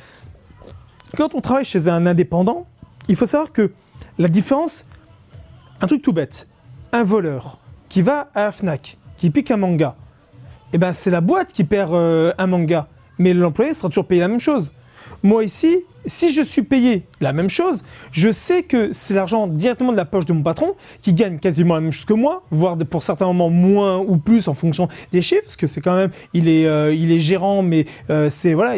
[1.15, 2.65] Quand on travaille chez un indépendant,
[3.07, 3.71] il faut savoir que
[4.17, 4.85] la différence,
[5.81, 6.47] un truc tout bête,
[6.91, 9.95] un voleur qui va à la FNAC, qui pique un manga,
[10.73, 14.21] eh ben c'est la boîte qui perd euh, un manga, mais l'employé sera toujours payé
[14.21, 14.73] la même chose.
[15.23, 19.91] Moi ici, si je suis payé la même chose, je sais que c'est l'argent directement
[19.91, 22.77] de la poche de mon patron qui gagne quasiment la même chose que moi, voire
[22.77, 26.11] pour certains moments moins ou plus en fonction des chiffres, parce que c'est quand même,
[26.33, 28.75] il est, euh, il est gérant, mais euh, c'est voilà,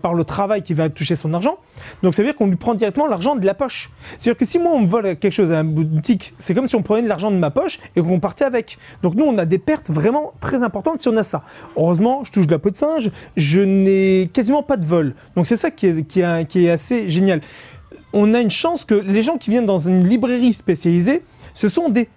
[0.00, 1.56] par le travail qu'il va toucher son argent.
[2.02, 3.90] Donc ça veut dire qu'on lui prend directement l'argent de la poche.
[4.18, 6.76] C'est-à-dire que si moi on me vole quelque chose à la boutique, c'est comme si
[6.76, 8.78] on prenait de l'argent de ma poche et qu'on partait avec.
[9.02, 11.42] Donc nous on a des pertes vraiment très importantes si on a ça.
[11.76, 15.14] Heureusement, je touche de la peau de singe, je n'ai quasiment pas de vol.
[15.36, 16.20] Donc c'est ça qui est- qui
[16.66, 17.40] est assez génial.
[18.12, 21.22] On a une chance que les gens qui viennent dans une librairie spécialisée,
[21.54, 22.08] ce sont des,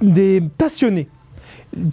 [0.00, 1.08] des passionnés.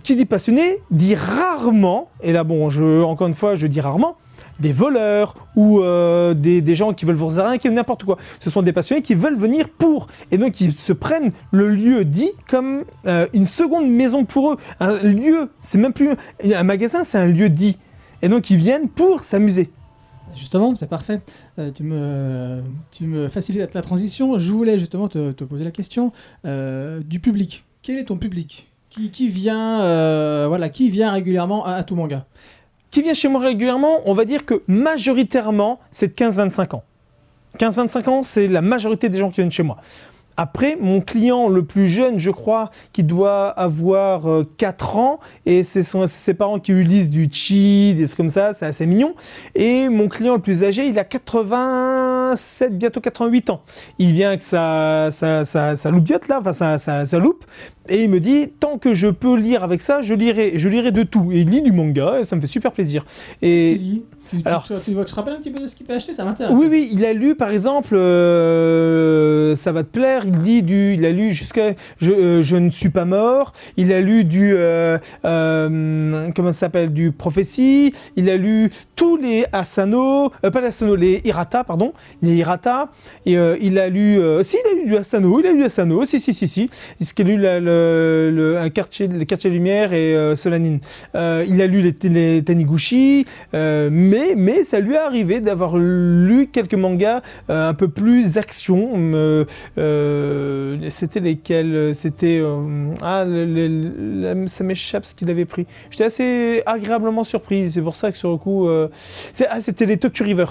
[0.04, 4.18] Qui dit passionné dit rarement, et là bon, je, encore une fois, je dis rarement,
[4.60, 8.18] des voleurs ou euh, des, des gens qui veulent vous arnaquer ou n'importe quoi.
[8.40, 10.08] Ce sont des passionnés qui veulent venir pour.
[10.30, 14.58] Et donc ils se prennent le lieu dit comme euh, une seconde maison pour eux.
[14.80, 16.12] Un lieu, c'est même plus...
[16.44, 17.78] Un magasin, c'est un lieu dit.
[18.22, 19.72] Et donc ils viennent pour s'amuser.
[20.36, 21.22] Justement, c'est parfait.
[21.60, 24.38] Euh, tu, me, tu facilites la transition.
[24.38, 26.12] Je voulais justement te, poser la question
[26.46, 27.64] euh, du public.
[27.82, 28.70] Quel est ton public?
[28.90, 32.26] Qui, qui vient, euh, voilà, qui vient régulièrement à, à tout manga?
[32.92, 36.84] Qui vient chez moi régulièrement, on va dire que majoritairement, c'est de 15-25 ans.
[37.58, 39.78] 15-25 ans, c'est la majorité des gens qui viennent chez moi.
[40.38, 45.64] Après, mon client le plus jeune, je crois, qui doit avoir euh, 4 ans, et
[45.64, 49.14] c'est ses parents qui lui lisent du chi, des trucs comme ça, c'est assez mignon.
[49.56, 53.62] Et mon client le plus âgé, il a 87, bientôt 88 ans.
[54.00, 57.46] Il vient avec sa, sa, sa, là, enfin sa, loupe,
[57.90, 60.92] et il me dit, tant que je peux lire avec ça, je lirai, je lirai
[60.92, 61.32] de tout.
[61.32, 63.06] Et il lit du manga, et ça me fait super plaisir.
[63.42, 63.80] Et
[64.38, 66.14] tu, Alors- tu, tu- tu te rappelles un petit peu de ce qu'il peut acheter
[66.14, 66.54] Ça m'intéresse.
[66.58, 70.94] oui, oui, il a lu par exemple, euh, ça va te plaire, il lit du,
[70.94, 74.54] il a lu jusqu'à je, euh, je ne suis pas mort, il a lu du,
[74.56, 80.96] euh, comment ça s'appelle, du prophétie, il a lu tous les Asano, pas les Asano,
[80.96, 82.90] les Hirata, pardon, les Hirata,
[83.26, 86.20] et il a lu, si, il a lu du Asano, il a lu Asano, si,
[86.20, 90.36] si, si, si, il a lu la- le, le, un quartier, le quartier lumière et
[90.36, 90.80] Solanine.
[91.16, 93.90] Il a lu les, les Taniguchi, euh,
[94.22, 98.92] mais, mais ça lui est arrivé d'avoir lu quelques mangas euh, un peu plus action.
[98.96, 99.46] euh,
[99.78, 102.42] euh, C'était lesquels C'était.
[103.02, 105.66] ah, le- le- le- ça m'échappe ce qu'il avait pris.
[105.90, 107.72] J'étais assez agréablement surpris.
[107.72, 108.68] C'est pour ça que sur le coup.
[108.70, 110.46] ah, c'était les Tokyo River.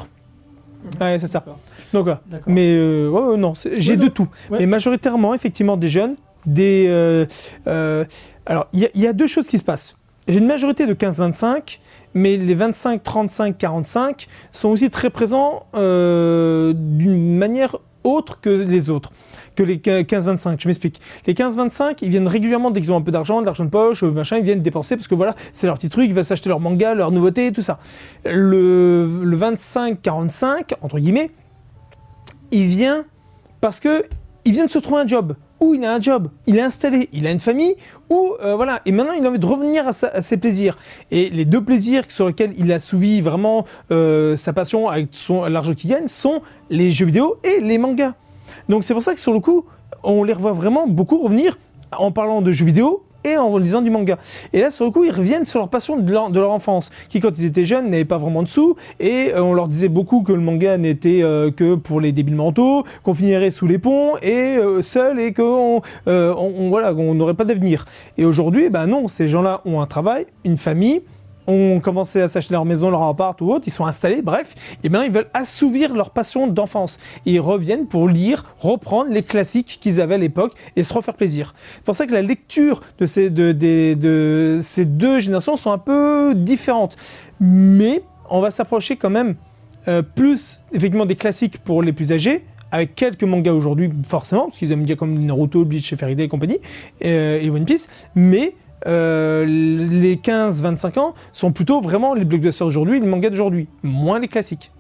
[1.01, 1.45] Ouais, c'est ça.
[1.93, 2.09] Donc.
[2.47, 2.75] Mais
[3.09, 4.29] ouais, non, j'ai Ouais, de tout.
[4.51, 6.89] Mais majoritairement, effectivement, des jeunes, des.
[8.47, 9.97] alors, il y, a- il y a deux choses qui se passent.
[10.31, 11.81] J'ai une majorité de 15-25,
[12.15, 18.91] mais les 25, 35, 45 sont aussi très présents euh, d'une manière autre que les
[18.91, 19.11] autres,
[19.57, 20.61] que les 15-25.
[20.61, 21.01] Je m'explique.
[21.27, 24.05] Les 15-25, ils viennent régulièrement dès qu'ils ont un peu d'argent, de l'argent de poche,
[24.05, 26.49] euh, machin, ils viennent dépenser parce que voilà, c'est leur petit truc, ils veulent s'acheter
[26.49, 27.81] leur manga, leur nouveauté, tout ça.
[28.25, 31.33] Le, le 25-45, entre guillemets,
[32.53, 33.05] il vient
[33.61, 34.05] parce que
[34.45, 37.09] il vient de se trouver un job, ou il a un job, il est installé,
[37.13, 37.75] il a une famille,
[38.09, 40.79] ou euh, voilà, et maintenant il a envie de revenir à, ses plaisirs.
[41.11, 45.45] Et les deux plaisirs sur lesquels il a souvi vraiment euh, sa passion avec son
[45.45, 48.15] l'argent qu'il gagne sont les jeux vidéo et les mangas.
[48.69, 49.65] Donc c'est pour ça que sur le coup,
[50.03, 51.59] on les revoit vraiment beaucoup revenir
[51.97, 54.19] en parlant de jeux vidéo et en lisant du manga.
[54.53, 57.39] Et là, sur le coup, ils reviennent sur leur passion de leur, enfance, qui quand
[57.39, 60.33] ils étaient jeunes n'avaient pas vraiment de sous, et euh, on leur disait beaucoup que
[60.33, 64.57] le manga n'était euh, que pour les débiles mentaux, qu'on finirait sous les ponts et
[64.57, 66.13] euh, seul, et qu'on on-
[66.59, 67.85] on- voilà, qu'on n'aurait pas d'avenir.
[68.19, 71.03] Et aujourd'hui, ben non, ces gens-là ont un travail, une famille,
[71.51, 74.89] ont commencé à s'acheter leur maison, leur appart ou autre, ils sont installés, bref, et
[74.89, 77.01] bien ils veulent assouvir leur passion d'enfance.
[77.27, 81.15] Et ils reviennent pour lire, reprendre les classiques qu'ils avaient à l'époque et se refaire
[81.15, 81.55] plaisir.
[81.75, 86.97] C'est pour ça que la lecture de ces deux générations sont un peu différentes.
[87.41, 89.35] Mais on va s'approcher quand même
[89.89, 94.59] euh, plus effectivement des classiques pour les plus âgés, avec quelques mangas aujourd'hui, forcément, parce
[94.59, 96.59] qu'ils aiment bien comme Naruto, Bleach, Fairy Tail et compagnie,
[97.05, 98.55] euh, et One Piece, mais
[98.87, 104.29] euh, les 15-25 ans sont plutôt vraiment les blockbusters d'aujourd'hui, les mangas d'aujourd'hui, moins les
[104.29, 104.71] classiques.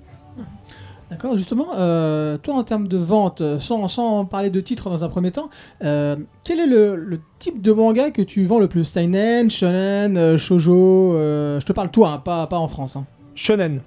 [1.10, 5.08] D'accord, justement, euh, toi en termes de vente, sans, sans parler de titres dans un
[5.08, 5.50] premier temps,
[5.82, 8.84] euh, quel est le, le type de manga que tu vends le plus?
[8.84, 12.94] Seinen, Shonen, Shoujo euh, Je te parle toi, hein, pas, pas en France.
[12.94, 13.06] hein.
[13.34, 13.80] Shonen.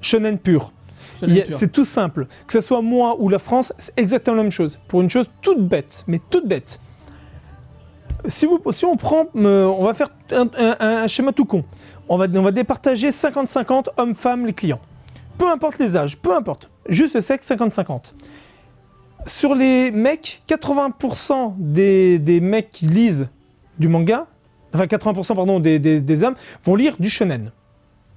[0.00, 0.72] Shonen pur.
[1.50, 2.26] C'est tout simple.
[2.48, 4.80] Que ce soit moi ou la France, c'est exactement la même chose.
[4.88, 6.80] Pour une chose toute bête, mais toute bête.
[8.26, 11.64] Si, on prend, euh, on va faire un, schéma tout con.
[12.08, 14.80] On va, on va départager 50-50 hommes-femmes, les clients.
[15.38, 16.70] Peu importe les âges, peu importe.
[16.88, 18.12] Juste le sexe, 50-50.
[19.26, 23.28] Sur les mecs, 80% des, des mecs qui lisent
[23.78, 24.26] du manga,
[24.72, 27.50] enfin 80% pardon, des, des- des hommes, vont lire du shonen.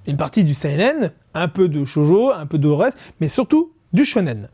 [0.06, 4.04] Une partie du seinen, un peu de shoujo, un peu de reste, mais surtout du
[4.04, 4.48] shonen.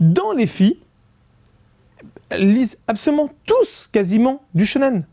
[0.00, 0.78] Dans les filles,
[2.30, 5.04] elles lisent absolument tous quasiment du shonen.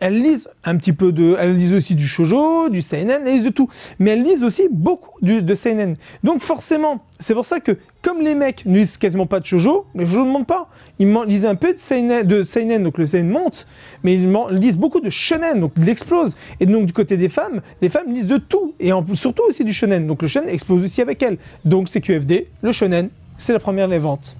[0.00, 3.44] Elles lisent un petit peu de, elles lisent aussi du shoujo, du seinen, elles lisent
[3.44, 3.68] de tout.
[3.98, 5.96] Mais elles lisent aussi beaucoup du- de seinen.
[6.24, 9.84] Donc forcément, c'est pour ça que comme les mecs ne lisent quasiment pas de shoujo,
[9.94, 10.70] les shoujo ne montent pas.
[10.98, 13.66] Ils lisent un peu de seinen, de seinen, donc le seinen monte,
[14.02, 16.36] mais ils lisent beaucoup de shonen, donc il explose.
[16.58, 19.74] Et donc du côté des femmes, les femmes lisent de tout, et surtout aussi du
[19.74, 20.06] shonen.
[20.06, 21.36] Donc le shonen explose aussi avec elles.
[21.66, 24.36] Donc c'est QFD, le shonen, c'est la première des ventes.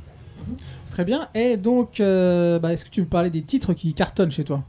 [0.93, 1.27] Très bien.
[1.35, 4.63] Et donc, euh, bah, est-ce que tu me parlais des titres qui cartonnent chez toi?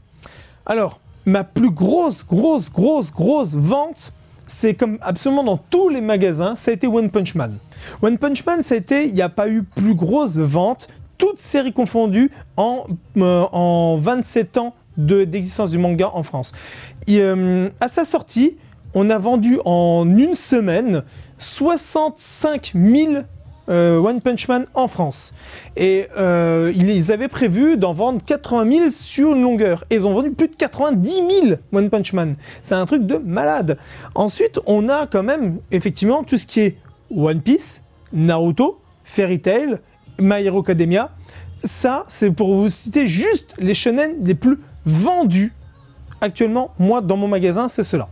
[0.64, 4.14] Alors, ma plus grosse, grosse, grosse, grosse vente,
[4.46, 7.58] c'est comme absolument dans tous les magasins, ça a été One Punch Man.
[8.00, 11.38] One Punch Man, ça a été, il n'y a pas eu plus grosse vente, toutes
[11.40, 12.86] séries confondues, en,
[13.18, 16.52] euh, en 27 ans de- d'existence du manga en France.
[17.10, 18.56] Euh, à sa sortie,
[18.94, 21.02] on a vendu en une semaine
[21.38, 23.24] 65 000
[23.68, 25.34] euh, One Punch Man en France.
[25.76, 29.84] Et euh, ils avaient prévu d'en vendre 80 000 sur une longueur.
[29.90, 32.36] Et ils ont vendu plus de 90 000 One Punch Man.
[32.62, 33.78] C'est un truc de malade.
[34.14, 36.76] Ensuite, on a quand même effectivement tout ce qui est
[37.14, 39.78] One Piece, Naruto, Fairy Tail,
[40.18, 41.10] My Hero Academia.
[41.62, 45.52] Ça, c'est pour vous citer juste les shonen les plus vendus
[46.20, 46.72] actuellement.
[46.78, 48.08] Moi, dans mon magasin, c'est cela.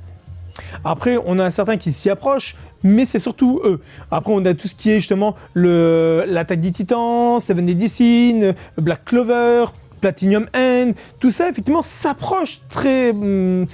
[0.84, 3.80] Après, on a certains qui s'y approchent, mais c'est surtout eux.
[4.10, 9.66] Après, on a tout ce qui est justement l'attaque des titans, Seven Medicine, Black Clover,
[10.00, 13.66] Platinum End, tout ça effectivement s'approche très, hum,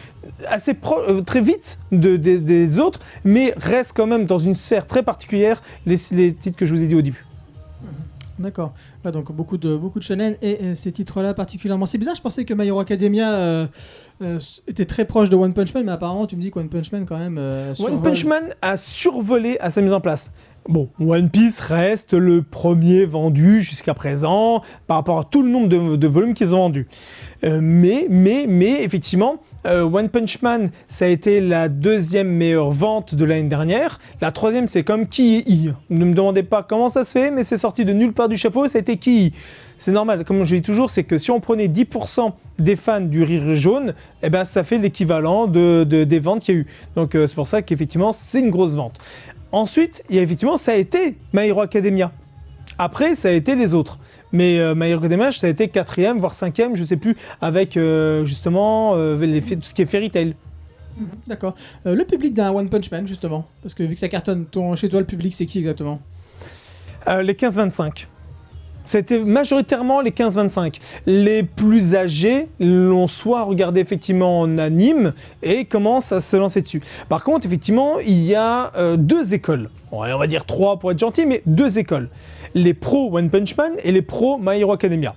[0.47, 4.55] assez pro- euh, très vite de- des- des autres, mais reste quand même dans une
[4.55, 7.25] sphère très particulière, les, les titres que je vous ai dit au début.
[8.39, 8.73] D'accord.
[9.05, 11.87] Ouais, donc beaucoup de, beaucoup de shonen et, ces titres-là particulièrement.
[11.87, 13.67] C'est bizarre, je pensais que My Hero Academia euh,
[14.23, 16.69] euh, était très proche de One Punch Man, mais apparemment tu me dis que One
[16.69, 17.37] Punch Man quand même.
[17.39, 18.03] euh, One.
[18.03, 20.33] Punch Man a survolé à sa mise en place.
[20.69, 25.69] Bon, One Piece reste le premier vendu jusqu'à présent par rapport à tout le nombre
[25.69, 26.87] de, de volumes qu'ils ont vendus.
[27.43, 33.15] Mais, mais, mais, effectivement, euh, One Punch Man, ça a été la deuxième meilleure vente
[33.15, 33.99] de l'année dernière.
[34.21, 37.57] La troisième, c'est comme Ki Ne me demandez pas comment ça se fait, mais c'est
[37.57, 39.33] sorti de nulle part du chapeau, ça a été Ki
[39.77, 43.23] C'est normal, comme je dis toujours, c'est que si on prenait 10% des fans du
[43.23, 46.67] rire jaune, eh ben, ça fait l'équivalent de, de- des ventes qu'il y a eu.
[46.97, 48.99] Donc euh, c'est pour ça qu'effectivement, c'est une grosse vente.
[49.53, 52.13] Ensuite, il y a effectivement, ça a été My Hero Academia.
[52.79, 53.99] Après, ça a été les autres.
[54.33, 58.25] Mais euh, My Hero ça a été quatrième, voire cinquième, je sais plus, avec euh,
[58.25, 60.35] justement euh, les, tout ce qui est Fairy Tail.
[61.27, 61.55] D'accord.
[61.87, 63.47] Euh, le public d'un One Punch Man, justement.
[63.63, 66.01] Parce que vu que ça cartonne, ton, chez toi, le public, c'est qui exactement?
[67.07, 68.07] Les 15-25.
[68.89, 70.81] C'était majoritairement les 15-25.
[71.05, 75.13] Les plus âgés l'ont soit regardé effectivement en anime
[75.43, 76.81] et commencent à se lancer dessus.
[77.11, 79.69] Par contre, effectivement, il y a euh, deux écoles.
[79.91, 82.09] Bon, on va dire trois pour être gentil, mais deux écoles.
[82.55, 85.15] Les pros One Punch Man et les pros My Hero Academia.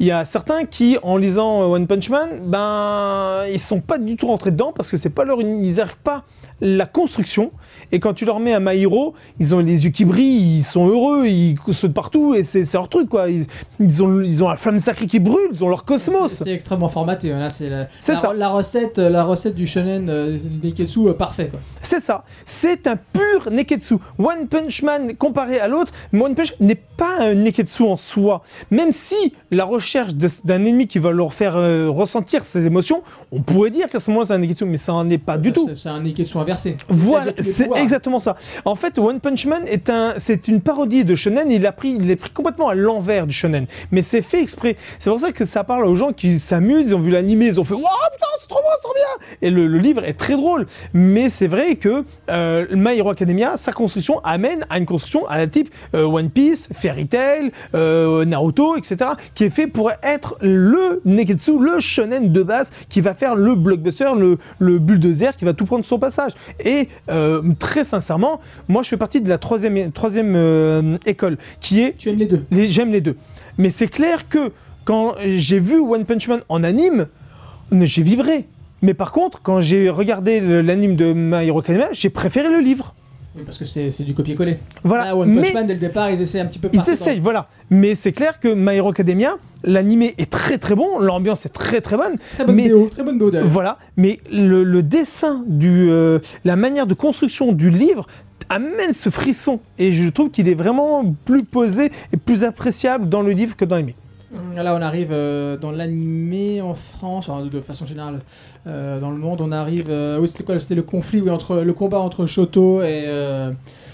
[0.00, 3.98] Il y a certains qui, en lisant euh, One Punch Man, ben, ils sont pas
[3.98, 6.24] du tout rentrés dedans parce que c'est pas leur, ils n'arrivent pas
[6.60, 7.52] la construction.
[7.92, 10.62] Et quand tu leur mets un My Hero, ils ont les yeux qui brillent, ils
[10.64, 13.30] sont heureux, ils sautent partout et c'est leur truc quoi.
[13.30, 13.46] Ils,
[13.80, 16.32] ils ont, ils ont la flamme sacrée qui brûle, ils ont leur cosmos.
[16.32, 17.32] C'est extrêmement formaté.
[17.32, 17.38] hein.
[17.38, 18.34] Là, c'est la, la, ça.
[18.34, 21.48] la recette, la recette du shonen euh, Neketsu euh, parfait.
[21.50, 21.60] Quoi.
[21.82, 22.24] C'est ça.
[22.44, 23.94] C'est un pur Neketsu.
[24.18, 28.42] One Punch Man comparé à l'autre, One Punch n'est pas un Neketsu en soi.
[28.70, 30.12] Même si la recherche
[30.44, 34.10] d'un ennemi qui va leur faire euh, ressentir ses émotions, on pourrait dire qu'à ce
[34.10, 35.64] moment-là c'est un Neketsu, mais ça n'en est pas du tout.
[35.68, 36.76] C'est- C'est un Neketsu inversé.
[36.88, 38.36] Voilà, c'est exactement ça.
[38.64, 41.50] En fait, One Punch Man est un, c'est une parodie de shonen.
[41.50, 43.66] Il a pris, il est pris complètement à l'envers du shonen.
[43.90, 44.76] Mais c'est fait exprès.
[44.98, 46.88] C'est pour ça que ça parle aux gens qui s'amusent.
[46.88, 49.26] Ils ont vu l'animé, ils ont fait waouh putain c'est trop bon, c'est trop bien.
[49.42, 50.66] Et le, le livre est très drôle.
[50.94, 55.38] Mais c'est vrai que euh, My Hero Academia, sa construction amène à une construction à
[55.38, 58.96] la type euh, One Piece, Fairy Tail, euh, Naruto, etc.
[59.34, 63.54] Qui est fait pour être le Neketsu, le shonen de base qui va faire le
[63.54, 66.32] blockbuster, le, le bulldozer qui va tout prendre son passage.
[66.60, 71.80] Et euh, très sincèrement, moi je fais partie de la troisième, troisième euh, école qui
[71.80, 72.44] est Tu aimes les deux.
[72.50, 73.16] j'aime les deux.
[73.58, 74.52] Mais c'est clair que
[74.84, 77.06] quand j'ai vu One Punch Man en anime,
[77.72, 78.46] j'ai vibré.
[78.80, 82.94] Mais par contre, quand j'ai regardé l'anime de My Hero Academia, j'ai préféré le livre.
[83.38, 84.58] Oui, parce que c'est du copier-coller.
[84.82, 85.04] Voilà.
[85.06, 87.20] Là, One Punch Mais- Man, dès le départ, ils essaient un petit peu Ils essayent,
[87.20, 87.48] voilà.
[87.70, 91.80] Mais c'est clair que My Hero Academia, l'animé est très très bon, l'ambiance est très
[91.80, 92.16] très bonne.
[92.34, 93.30] Très bonne mais- BO, très bonne BO.
[93.44, 93.78] Voilà.
[93.96, 98.06] Mais le, le dessin, du, euh, la manière de construction du livre
[98.48, 99.60] amène ce frisson.
[99.78, 103.64] Et je trouve qu'il est vraiment plus posé et plus appréciable dans le livre que
[103.64, 103.94] dans l'animé.
[104.54, 108.20] Là, on arrive euh, dans l'animé en France, alors, de façon générale,
[108.66, 109.86] euh, dans le monde, on arrive.
[109.88, 113.04] euh, oui, c'était quoi C'était le conflit, oui, entre le combat entre Shoto et.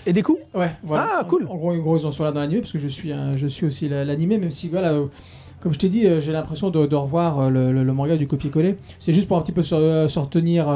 [0.07, 1.09] Et des coups ouais, voilà.
[1.21, 1.47] Ah, cool.
[1.49, 3.13] En, en gros, en gros, ils en sont là dans l'animé, parce que je suis,
[3.37, 4.93] je suis aussi la- l'animé, même si, voilà.
[5.61, 8.77] comme je t'ai dit, j'ai l'impression de, de revoir le, le- le manga du copier-coller.
[8.99, 10.67] C'est juste pour un petit peu se, se retenir,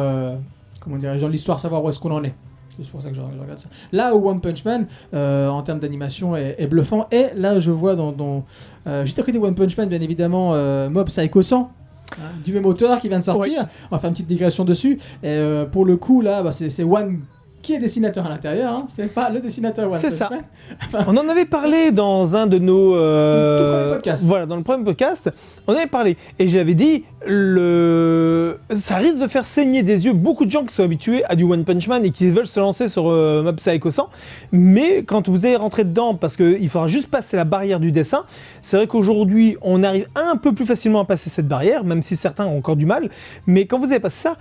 [0.81, 2.35] comment dirais-je, dans l'histoire, savoir où est-ce qu'on en est.
[2.83, 3.69] C'est pour ça que je, je regarde ça.
[3.93, 7.07] Là où One Punch Man, euh, en termes d'animation, est, est bluffant.
[7.11, 8.45] Et là, je vois dans, dans,
[8.87, 11.71] euh, juste à côté de One Punch Man, bien évidemment, euh, Mob Psycho 100.
[12.13, 12.15] hein,
[12.45, 13.67] du même auteur qui vient de sortir.
[13.91, 14.99] On va faire une petite digression dessus.
[15.23, 17.21] Et euh, pour le coup, là, bah, c'est One
[17.63, 18.73] qui est dessinateur à l'intérieur.
[18.73, 18.87] Hein.
[18.89, 20.31] C'est pas le dessinateur One C'est ça.
[21.07, 22.95] On en avait parlé dans un de nos.
[22.97, 24.25] euh, podcast.
[24.25, 25.31] Voilà, dans le premier podcast,
[25.67, 26.17] on en avait parlé.
[26.39, 28.59] Et j'avais dit, le...
[28.73, 31.45] ça risque de faire saigner des yeux beaucoup de gens qui sont habitués à du
[31.45, 34.09] One Punch Man et qui veulent se lancer sur euh, Mob Psycho 100.
[34.53, 38.25] Mais quand vous allez rentrer dedans, parce qu'il faudra juste passer la barrière du dessin,
[38.61, 42.17] c'est vrai qu'aujourd'hui, on arrive un peu plus facilement à passer cette barrière, même si
[42.17, 43.11] certains ont encore du mal.
[43.47, 44.37] Mais quand vous avez passé ça,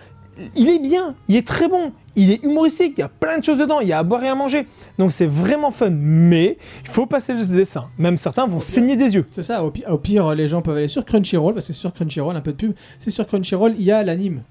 [0.55, 3.43] il est bien, il est très bon, il est humoristique, il y a plein de
[3.43, 4.67] choses dedans, il y a à boire et à manger.
[4.97, 7.87] Donc c'est vraiment fun, mais il faut passer le dessin.
[7.97, 9.25] Même certains vont saigner des yeux.
[9.31, 11.79] C'est ça, au, pi- au pire, les gens peuvent aller sur Crunchyroll, parce que c'est
[11.79, 14.41] sur Crunchyroll, un peu de pub, c'est sur Crunchyroll, il y a l'anime.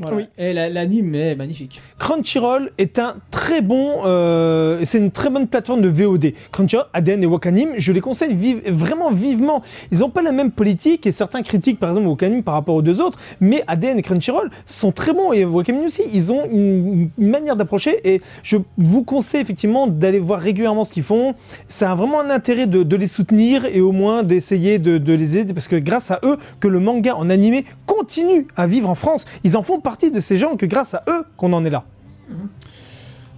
[0.00, 0.16] Voilà.
[0.16, 0.24] Oui.
[0.38, 1.82] Et la- l'anime est magnifique.
[1.98, 6.32] Crunchyroll est un très bon, euh, c'est une très bonne plateforme de VOD.
[6.52, 9.62] Crunchyroll, ADN et Wakanim, je les conseille vive- vraiment vivement.
[9.90, 12.82] Ils n'ont pas la même politique et certains critiquent par exemple Wakanim par rapport aux
[12.82, 16.02] deux autres, mais ADN et Crunchyroll sont très bons et Wakanim aussi.
[16.14, 20.92] Ils ont une, une manière d'approcher et je vous conseille effectivement d'aller voir régulièrement ce
[20.92, 21.34] qu'ils font.
[21.66, 25.12] Ça a vraiment un intérêt de, de les soutenir et au moins d'essayer de, de
[25.12, 28.88] les aider parce que grâce à eux que le manga en animé continue à vivre
[28.88, 29.24] en France.
[29.44, 31.84] Ils en font partie de ces gens que grâce à eux qu'on en est là.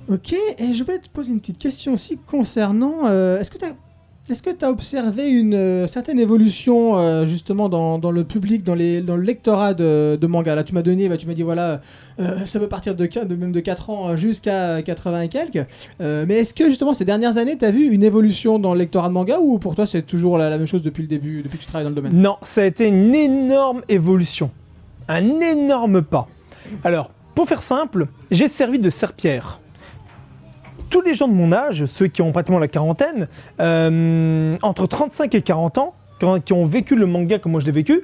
[0.08, 3.06] Ok, et je voulais te poser une petite question aussi concernant.
[3.06, 3.74] euh, Est-ce que tu as.
[4.28, 8.62] Est-ce que tu as observé une euh, certaine évolution euh, justement dans, dans le public,
[8.62, 10.54] dans, les, dans le lectorat de, de manga?
[10.54, 11.80] Là, tu m'as donné, bah, tu m'as dit voilà,
[12.20, 15.66] euh, ça peut partir de, même de 4 ans jusqu'à 80 et quelques.
[16.00, 19.08] Mais est-ce que justement ces dernières années, tu as vu une évolution dans le lectorat
[19.08, 21.58] de manga ou pour toi c'est toujours la, la même chose depuis le début, depuis
[21.58, 22.14] que tu travailles dans le domaine?
[22.14, 24.50] Non, ça a été une énorme évolution.
[25.08, 26.28] Un énorme pas.
[26.85, 29.61] Alors, pour faire simple, j'ai servi de serpillère.
[30.88, 33.29] Tous les gens de mon âge, ceux qui ont pratiquement la quarantaine,
[33.61, 35.94] euh, entre 35 et 40 ans,
[36.44, 38.03] qui ont vécu le manga comme moi je l'ai vécu,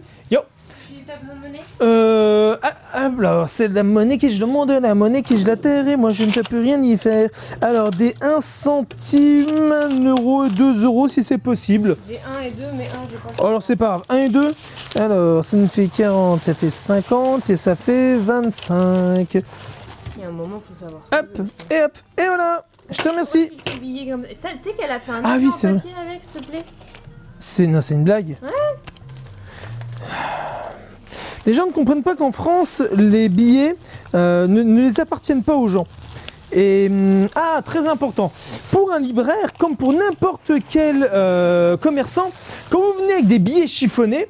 [1.06, 1.60] T'as besoin de monnaie?
[1.82, 5.56] Euh, ah, ah, alors, c'est la monnaie que je demande, la monnaie que je la
[5.56, 7.28] terre, et moi je ne peux plus rien y faire.
[7.60, 11.96] Alors, des 1 centime, 1 euro et 2 euros si c'est possible.
[12.08, 13.44] J'ai 1 et 2, mais 1, j'ai pas.
[13.46, 14.54] Alors c'est pas grave, 1 et 2.
[14.96, 19.34] Alors ça nous fait 40, ça fait 50 et ça fait 25.
[19.34, 21.02] Il y a un moment, faut savoir.
[21.12, 22.64] ce Hop, et hop, et voilà.
[22.88, 23.50] Je te remercie.
[23.64, 25.76] Tu comme- Tu sais qu'elle a fait un Ah oui, c'est vrai.
[25.78, 26.64] papier avec, s'il te plaît?
[27.38, 28.36] C'est non, c'est une blague.
[31.46, 33.76] Les gens ne comprennent pas qu'en France, les billets
[34.14, 35.86] euh, ne, les appartiennent pas aux gens.
[36.52, 38.32] Et hum, ah, très important.
[38.70, 42.32] Pour un libraire, comme pour n'importe quel euh, commerçant,
[42.70, 44.28] quand vous venez avec des billets chiffonnés,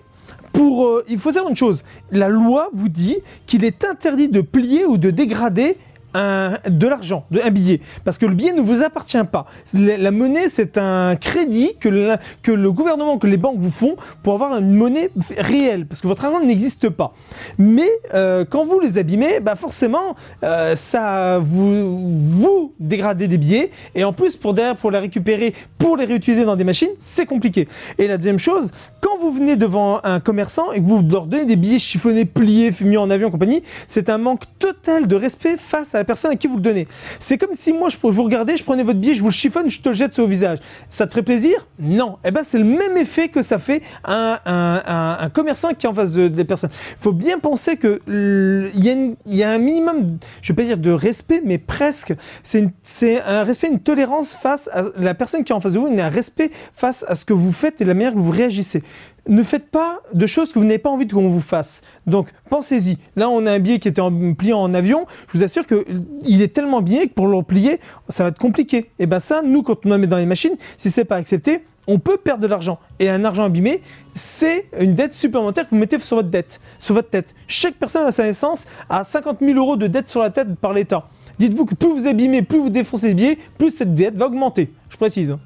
[0.58, 4.84] euh, il faut savoir une chose, la loi vous dit qu'il est interdit de plier
[4.84, 5.76] ou de dégrader
[6.16, 9.46] de l'argent, un billet, parce que le billet ne vous appartient pas.
[9.74, 14.34] La, monnaie, c'est un crédit que, que le gouvernement, que les banques vous font pour
[14.34, 17.14] avoir une monnaie réelle, parce que votre argent n'existe pas.
[17.58, 23.70] Mais euh, quand vous les abîmez, bah forcément, euh, ça vous, vous dégradez des billets,
[23.94, 27.26] et en plus pour derrière pour les récupérer, pour les réutiliser dans des machines, c'est
[27.26, 27.68] compliqué.
[27.98, 31.46] Et la deuxième chose, quand vous venez devant un commerçant et que vous leur donnez
[31.46, 35.94] des billets chiffonnés, pliés, mis en avion, compagnie, c'est un manque total de respect face
[35.94, 36.88] à la personne à qui vous le donnez.
[37.18, 39.68] C'est comme si moi je, vous regardais, je prenais votre billet, je vous le chiffonne,
[39.68, 40.58] je te le jette sur le visage.
[40.88, 41.66] Ça te ferait plaisir?
[41.78, 42.18] Non.
[42.24, 46.12] Eh ben c'est le même effet que ça fait un, commerçant qui est en face
[46.12, 46.70] de- des personnes.
[46.98, 50.56] Il faut bien penser que il y, a il y a un minimum, je vais
[50.56, 52.14] pas dire de respect, mais presque.
[52.42, 55.86] C'est un respect, une tolérance face à la personne qui est en face de vous,
[55.86, 58.82] un respect face à ce que vous faites et la manière que vous réagissez.
[59.28, 61.82] Ne faites pas de choses que vous n'avez pas envie qu'on vous fasse.
[62.06, 62.98] Donc pensez-y.
[63.16, 65.06] Là, on a un billet qui était en, plié en avion.
[65.28, 65.84] Je vous assure que
[66.24, 68.90] il est tellement bien que pour le plier, ça va être compliqué.
[68.98, 71.62] Et ben ça, nous, quand on le met dans les machines, si c'est pas accepté,
[71.86, 72.78] on peut perdre de l'argent.
[72.98, 73.82] Et un argent abîmé,
[74.14, 77.34] c'est une dette supplémentaire que vous mettez sur votre dette, sur votre tête.
[77.46, 80.72] Chaque personne à sa naissance a 50 000 euros de dette sur la tête par
[80.72, 81.08] l'État.
[81.38, 84.72] Dites-vous que plus vous abîmez, plus vous défoncez les billets, plus cette dette va augmenter.
[84.88, 85.36] Je précise.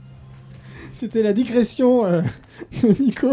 [0.92, 2.22] C'était la digression euh,
[2.82, 3.28] de Nico.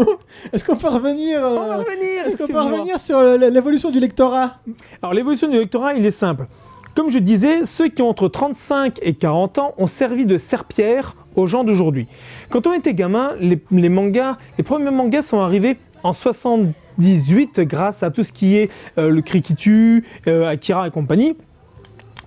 [0.52, 2.26] Est-ce qu'on peut revenir euh, On revenir.
[2.26, 2.78] Est-ce qu'on peut excusez-moi.
[2.78, 4.58] revenir sur l'évolution du lectorat?
[5.02, 6.46] Alors l'évolution du lectorat, il est simple.
[6.94, 11.14] Comme je disais, ceux qui ont entre 35 et 40 ans ont servi de serpillère
[11.36, 12.08] aux gens d'aujourd'hui.
[12.50, 18.02] Quand on était gamin, les, les mangas, les premiers mangas sont arrivés en 78 grâce
[18.02, 21.36] à tout ce qui est euh, le cri qui tue, euh, Akira et compagnie.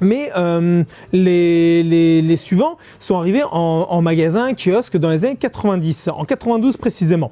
[0.02, 0.84] Mais euh,
[1.14, 7.32] les, suivants sont arrivés en, magasin, kiosque dans les années 90, en 92 précisément.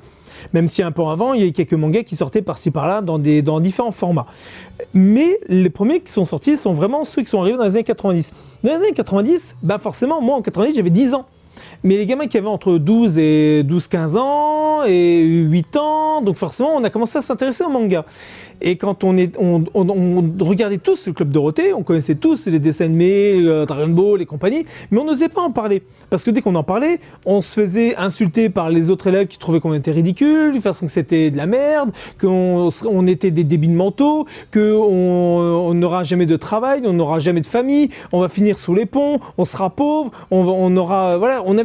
[0.54, 3.60] Même si un peu avant, il y a quelques mangas qui sortaient par-ci par-là dans
[3.60, 4.28] différents formats.
[4.94, 7.84] Mais les premiers qui sont sortis sont vraiment ceux qui sont arrivés dans les années
[7.84, 8.34] 90.
[8.64, 11.26] Dans les années 90, bah forcément, moi en 90, j'avais 10 ans.
[11.84, 16.76] Mais les gamins qui avaient entre 12 et 12-15 ans et 8 ans, donc forcément,
[16.76, 18.06] on a commencé à s'intéresser au manga.
[18.62, 19.16] Et quand on,
[20.40, 24.26] regardait tous le Club Dorothée, on connaissait tous les dessins animés, euh, Dragon Ball et
[24.26, 25.84] compagnie, mais on n'osait pas en parler.
[26.10, 29.38] Parce que dès qu'on en parlait, on se faisait insulter par les autres élèves qui
[29.38, 33.72] trouvaient qu'on était ridicule, de façon que c'était de la merde, qu'on était des débiles
[33.72, 38.60] mentaux, qu'on on n'aura jamais de travail, on n'aura jamais de famille, on va finir
[38.60, 41.18] sous les ponts, on sera pauvre, on, aura.
[41.18, 41.64] Voilà, on, a,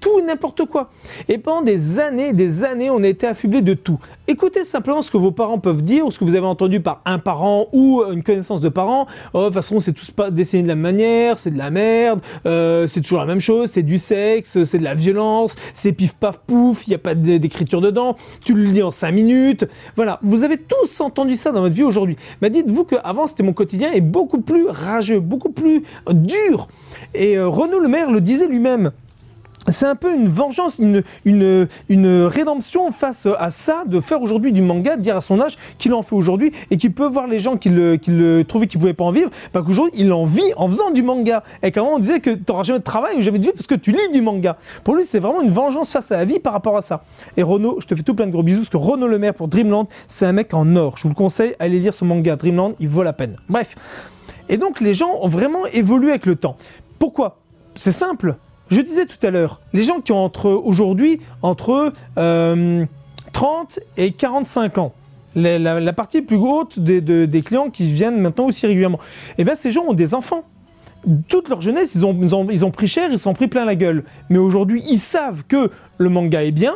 [0.00, 0.90] tout n'importe quoi.
[1.28, 3.98] Et pendant des années, des années, on a été affublé de tout.
[4.28, 7.00] Écoutez simplement ce que vos parents peuvent dire ou ce que vous avez entendu par
[7.04, 9.06] un parent ou une connaissance de parents.
[9.32, 11.70] Oh, de toute façon, c'est tous pas dessiné de la même manière, c'est de la
[11.70, 15.92] merde, euh, c'est toujours la même chose, c'est du sexe, c'est de la violence, c'est
[15.92, 19.64] pif paf pouf, il n'y a pas d'écriture dedans, tu le lis en 5 minutes.
[19.94, 22.16] Voilà, vous avez tous entendu ça dans votre vie aujourd'hui.
[22.42, 26.66] Mais dites-vous qu'avant, c'était mon quotidien est beaucoup plus rageux, beaucoup plus dur.
[27.14, 28.90] Et euh, Renaud Le Maire le disait lui-même
[29.68, 34.52] c'est un peu une vengeance, une, une, une rédemption face à ça, de faire aujourd'hui
[34.52, 37.26] du manga, de dire à son âge qu'il en fait aujourd'hui et qu'il peut voir
[37.26, 40.12] les gens qui le, qui le trouvaient qu'ils pouvaient pas en vivre, bah qu'aujourd'hui il
[40.12, 41.42] en vit en faisant du manga.
[41.62, 43.66] Et qu'avant on disait que tu n'auras jamais de travail ou jamais de vie parce
[43.66, 44.56] que tu lis du manga.
[44.84, 47.04] Pour lui, c'est vraiment une vengeance face à la vie par rapport à ça.
[47.36, 49.34] Et Renaud, je te fais tout plein de gros bisous parce que Renaud Le Maire
[49.34, 50.96] pour Dreamland, c'est un mec en or.
[50.96, 53.36] Je vous le conseille, allez lire son manga Dreamland, il vaut la peine.
[53.48, 53.74] Bref.
[54.48, 56.56] Et donc les gens ont vraiment évolué avec le temps.
[56.98, 57.38] Pourquoi?
[57.74, 58.36] C'est simple.
[58.70, 62.84] Je disais tout à l'heure, les gens qui ont entre aujourd'hui entre euh,
[63.32, 64.92] 30 et 45 ans,
[65.36, 68.98] la, partie plus haute des, de- des clients qui viennent maintenant aussi régulièrement,
[69.38, 70.42] eh bien ces gens ont des enfants.
[71.28, 72.04] Toute leur jeunesse, ils
[72.64, 74.02] ont pris cher, ils s'en pris plein la gueule.
[74.30, 76.74] Mais aujourd'hui, ils savent que le manga est bien,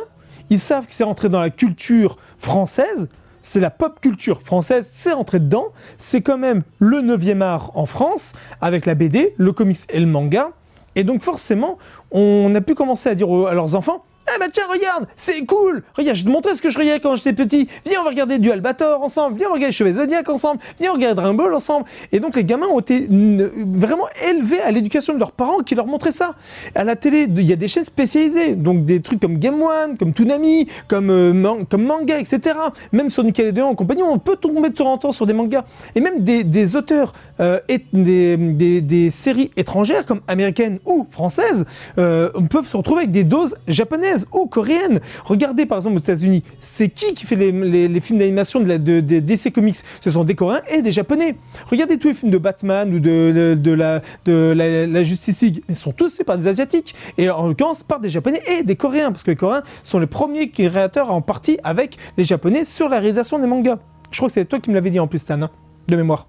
[0.49, 3.09] ils savent que c'est rentré dans la culture française,
[3.41, 7.85] c'est la pop culture française, c'est rentré dedans, c'est quand même le 9e art en
[7.85, 10.51] France, avec la BD, le comics et le manga.
[10.95, 11.77] Et donc forcément,
[12.11, 15.83] on a pu commencer à dire à leurs enfants, ah bah tiens, regarde, c'est cool
[15.97, 17.67] Regarde, je te montrais ce que je regardais quand j'étais petit.
[17.85, 19.37] Viens, on va regarder du Albator ensemble.
[19.37, 20.61] Viens, on va regarder Chevalier Zodiac ensemble.
[20.79, 21.85] Viens, on regarde Dragon Ball ensemble.
[22.11, 25.85] Et donc, les gamins ont été vraiment élevés à l'éducation de leurs parents qui leur
[25.85, 26.35] montraient ça.
[26.75, 28.55] À la télé, il y a des chaînes spécialisées.
[28.55, 32.55] Donc, des trucs comme Game One, comme Toonami, comme, euh, manga, etc.
[32.93, 35.65] Même sur Nickelodeon en compagnie, on peut tomber de temps en temps sur des mangas.
[35.95, 41.65] Et même des auteurs euh, et des, séries étrangères comme américaines ou françaises
[41.97, 44.99] euh, peuvent se retrouver avec des doses japonaises ou coréennes.
[45.25, 49.77] Regardez par exemple aux États-Unis, c'est qui qui fait les, films d'animation de, DC Comics?
[50.01, 51.35] Ce sont des Coréens et des Japonais.
[51.69, 56.25] Regardez tous les films de Batman ou de, la Justice League, ils sont tous faits
[56.25, 59.37] par des Asiatiques et en l'occurrence par des Japonais et des Coréens parce que les
[59.37, 63.79] Coréens sont les premiers créateurs en partie avec les Japonais sur la réalisation des mangas.
[64.11, 65.49] Je crois que c'est toi qui me l'avais dit en plus, Stan, hein,
[65.87, 66.27] de mémoire.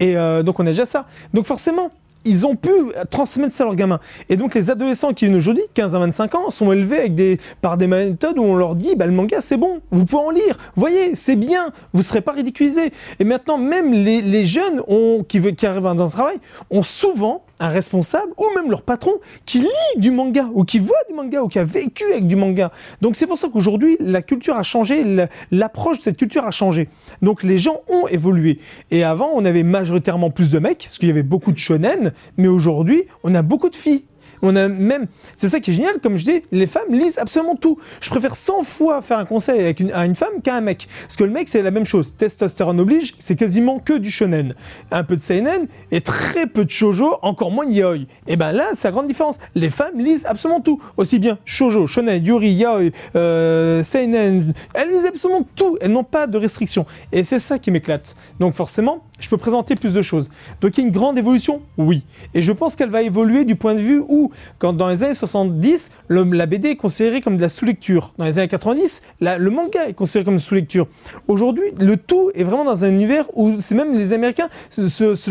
[0.00, 1.06] Et euh, donc on a déjà ça.
[1.34, 1.90] Donc forcément,
[2.24, 2.70] ils ont pu
[3.10, 4.00] transmettre ça à leurs gamins.
[4.28, 7.76] Et donc les adolescents qui viennent aujourd'hui, 15 à 25 ans, sont élevés avec par
[7.76, 10.58] des méthodes où on leur dit, bah, le manga c'est bon, vous pouvez en lire,
[10.74, 12.92] voyez, c'est bien, vous ne serez pas ridiculisés.
[13.20, 14.82] Et maintenant, même les, jeunes
[15.28, 16.36] qui arrivent dans ce travail
[16.70, 19.12] ont souvent un responsable ou même leur patron
[19.46, 19.66] qui lit
[20.00, 22.70] du manga ou qui voit du manga ou qui a vécu avec du manga.
[23.00, 26.50] Donc c'est pour ça qu'aujourd'hui la culture a changé, la- l'approche de cette culture a
[26.50, 26.88] changé.
[27.22, 28.58] Donc les gens ont évolué.
[28.90, 32.12] Et avant on avait majoritairement plus de mecs parce qu'il y avait beaucoup de shonen,
[32.36, 34.04] mais aujourd'hui on a beaucoup de filles.
[34.42, 35.06] On a même,
[35.36, 37.78] c'est ça qui est génial, comme je dis, les femmes lisent absolument tout.
[38.00, 40.88] Je préfère 100 fois faire un conseil avec une, à une femme qu'à un mec.
[41.02, 42.16] Parce que le mec, c'est la même chose.
[42.16, 44.54] Testostérone oblige, c'est quasiment que du shonen.
[44.90, 48.06] Un peu de seinen et très peu de shoujo, encore moins de yaoi.
[48.26, 49.38] Et ben là, c'est la grande différence.
[49.54, 50.80] Les femmes lisent absolument tout.
[50.96, 54.52] Aussi bien shoujo, shonen, yuri, yaoi, euh, seinen.
[54.74, 55.78] Elles lisent absolument tout.
[55.80, 56.86] Elles n'ont pas de restrictions.
[57.12, 58.16] Et c'est ça qui m'éclate.
[58.40, 60.30] Donc forcément, je peux présenter plus de choses.
[60.60, 62.02] Donc il y a une grande évolution, oui.
[62.34, 65.14] Et je pense qu'elle va évoluer du point de vue où, quand dans les années
[65.14, 68.12] 70, le- la BD est considérée comme de la sous-lecture.
[68.18, 70.86] Dans les années 90, la- le manga est considéré comme une sous-lecture.
[71.28, 75.14] Aujourd'hui, le tout est vraiment dans un univers où c'est même les Américains se, se,
[75.14, 75.30] se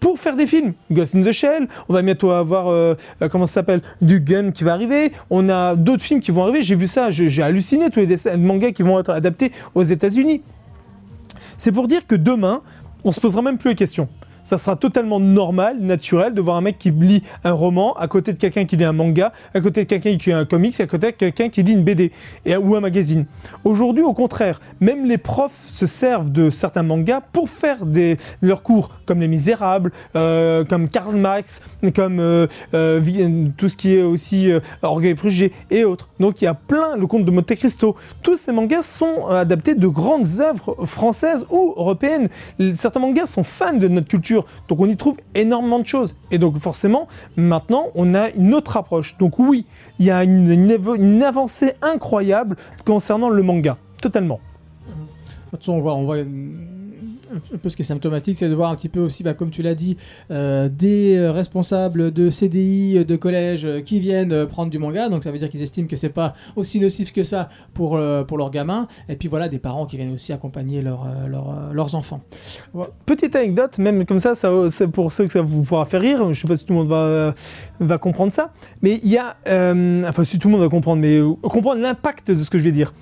[0.00, 0.72] pour faire des films.
[0.90, 4.50] Ghost in the Shell, on va bientôt avoir, euh, euh, comment ça s'appelle, du Gun
[4.50, 5.12] qui va arriver.
[5.30, 6.62] On a d'autres films qui vont arriver.
[6.62, 9.82] J'ai vu ça, j'ai halluciné tous les dessins de mangas qui vont être adaptés aux
[9.82, 10.42] États-Unis.
[11.56, 12.62] C'est pour dire que demain,
[13.04, 14.08] on se posera même plus les questions.
[14.44, 18.32] Ça sera totalement normal, naturel de voir un mec qui lit un roman à côté
[18.32, 20.86] de quelqu'un qui lit un manga, à côté de quelqu'un qui lit un comics, à
[20.86, 22.12] côté de quelqu'un qui lit une BD
[22.46, 23.26] ou un magazine.
[23.64, 27.78] Aujourd'hui, au contraire, même les profs se servent de certains mangas pour faire
[28.40, 31.62] leurs cours, comme Les Misérables, euh, comme Karl Marx,
[31.94, 34.50] comme euh, euh, tout ce qui est aussi
[34.82, 36.08] Orgueil et Préjugés et autres.
[36.20, 37.96] Donc il y a plein, le conte de Monte Cristo.
[38.22, 42.28] Tous ces mangas sont adaptés de grandes œuvres françaises ou européennes.
[42.74, 44.31] Certains mangas sont fans de notre culture,
[44.68, 46.16] donc on y trouve énormément de choses.
[46.30, 49.16] Et donc forcément, maintenant, on a une autre approche.
[49.18, 49.66] Donc oui,
[49.98, 54.40] il y a une, avancée incroyable concernant le manga, totalement.
[57.54, 59.50] Un peu ce qui est symptomatique, c'est de voir un petit peu aussi, bah, comme
[59.50, 59.96] tu l'as dit,
[60.30, 65.08] euh, des responsables de CDI, de collège euh, qui viennent euh, prendre du manga.
[65.08, 68.38] Donc ça veut dire qu'ils estiment que c'est pas aussi nocif que ça pour, pour
[68.38, 68.86] leurs gamins.
[69.08, 72.22] Et puis voilà, des parents qui viennent aussi accompagner leurs euh, leurs, enfants.
[73.04, 74.50] Petite anecdote, même comme ça, ça
[74.92, 76.88] pour ceux que ça vous pourra faire rire, je sais pas si tout le monde
[76.88, 77.34] va,
[77.80, 79.36] va comprendre ça, mais il y a,
[80.08, 82.72] enfin si tout le monde va comprendre, mais comprendre l'impact de ce que je vais
[82.72, 82.94] dire.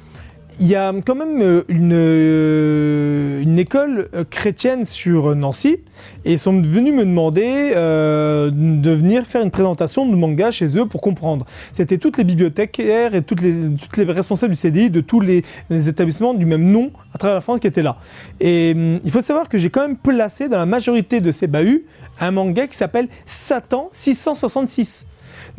[0.62, 5.78] Il y a quand même euh, une, euh, une école euh, chrétienne sur Nancy
[6.26, 10.84] et ils sont venus me demander de venir faire une présentation de manga chez eux
[10.84, 11.46] pour comprendre.
[11.72, 15.44] C'était toutes les bibliothécaires et toutes les, toutes les responsables du CDI de tous les,
[15.70, 17.96] les établissements du même nom à travers la France qui étaient là.
[18.38, 21.46] Et hum, il faut savoir que j'ai quand même placé dans la majorité de ces
[21.46, 21.84] bahuts
[22.20, 25.09] un manga qui s'appelle Satan 666.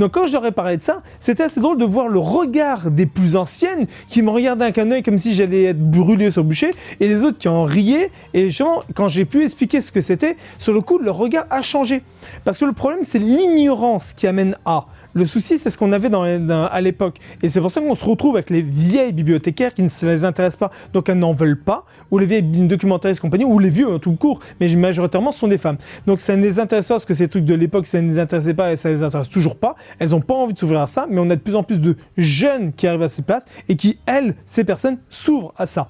[0.02, 2.90] Donc quand je leur ai parlé de ça, c'était assez drôle de voir le regard
[2.90, 6.42] des plus anciennes qui me regardaient avec un œil comme si j'allais être brûlé sur
[6.42, 8.10] le bûcher, et les autres qui en riaient.
[8.34, 8.50] Et
[8.96, 12.02] quand j'ai pu expliquer ce que c'était, sur le coup, leur regard a changé.
[12.44, 14.88] Parce que le problème, c'est l'ignorance qui amène à.
[15.14, 17.18] Le souci, c'est ce qu'on avait dans les- dans- à l'époque.
[17.44, 20.24] Et c'est pour ça qu'on se retrouve avec les vieilles bibliothécaires qui ne se les
[20.24, 23.70] intéressent pas, donc elles n'en veulent pas, ou les vieilles documentaristes et compagnie, ou les
[23.70, 25.78] vieux en tout court, mais majoritairement ce sont des femmes.
[26.08, 28.20] Donc ça ne les intéresse pas parce que ces trucs de l'époque, ça ne les
[28.20, 29.76] intéressait pas et ça ne les intéresse toujours pas.
[30.00, 31.82] Elles n'ont pas envie de s'ouvrir à ça, mais on a de plus en plus
[31.82, 35.90] de jeunes qui arrivent à ces places et qui, elles, ces personnes, s'ouvrent à ça.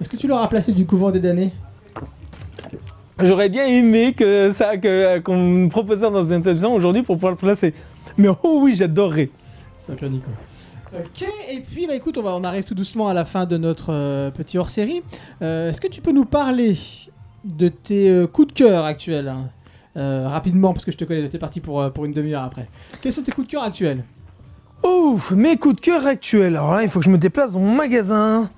[0.00, 1.52] Est-ce que tu leur as placé du couvent des damnés?
[3.22, 7.32] J'aurais bien aimé que ça, que, qu'on me proposait dans une interview aujourd'hui pour pouvoir
[7.32, 7.74] le placer.
[8.18, 9.30] Mais oh oui, j'adorerais.
[9.78, 10.30] Sacré Nico.
[10.92, 13.56] Ok, et puis bah écoute, on, va, on arrive tout doucement à la fin de
[13.56, 15.02] notre euh, petit hors-série.
[15.40, 16.76] Euh, Est-ce que tu peux nous parler
[17.44, 19.50] de tes euh, coups de cœur actuels hein
[19.96, 22.42] Euh, Rapidement, parce que je te connais, tu es parti pour, euh, pour une demi-heure
[22.42, 22.68] après.
[23.02, 24.04] Quels sont tes coups de cœur actuels?
[24.82, 26.56] Oh, mes coups de cœur actuels.
[26.56, 28.50] Alors là, il faut que je me déplace dans mon magasin.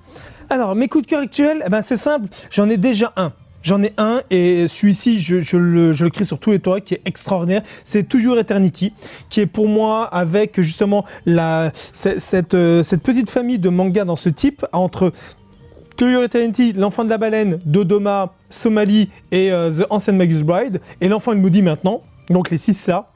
[0.49, 2.29] Alors, mes coups de cœur actuels, eh ben, c'est simple.
[2.49, 3.31] J'en ai déjà un.
[3.63, 7.01] J'en ai un et celui-ci, je, le, je crie sur tous les toits, qui est
[7.05, 7.63] extraordinaire.
[7.83, 8.93] C'est toujours Eternity,
[9.29, 11.71] qui est pour moi avec justement la,
[12.05, 15.13] euh, cette petite famille de mangas dans ce type, entre
[15.95, 20.81] To Your Eternity, L'Enfant de la Baleine, Dodoma, Somalie et euh, The Ancient Magus Bride,
[20.99, 22.01] et L'Enfant il Maudit maintenant.
[22.29, 23.12] Donc les six là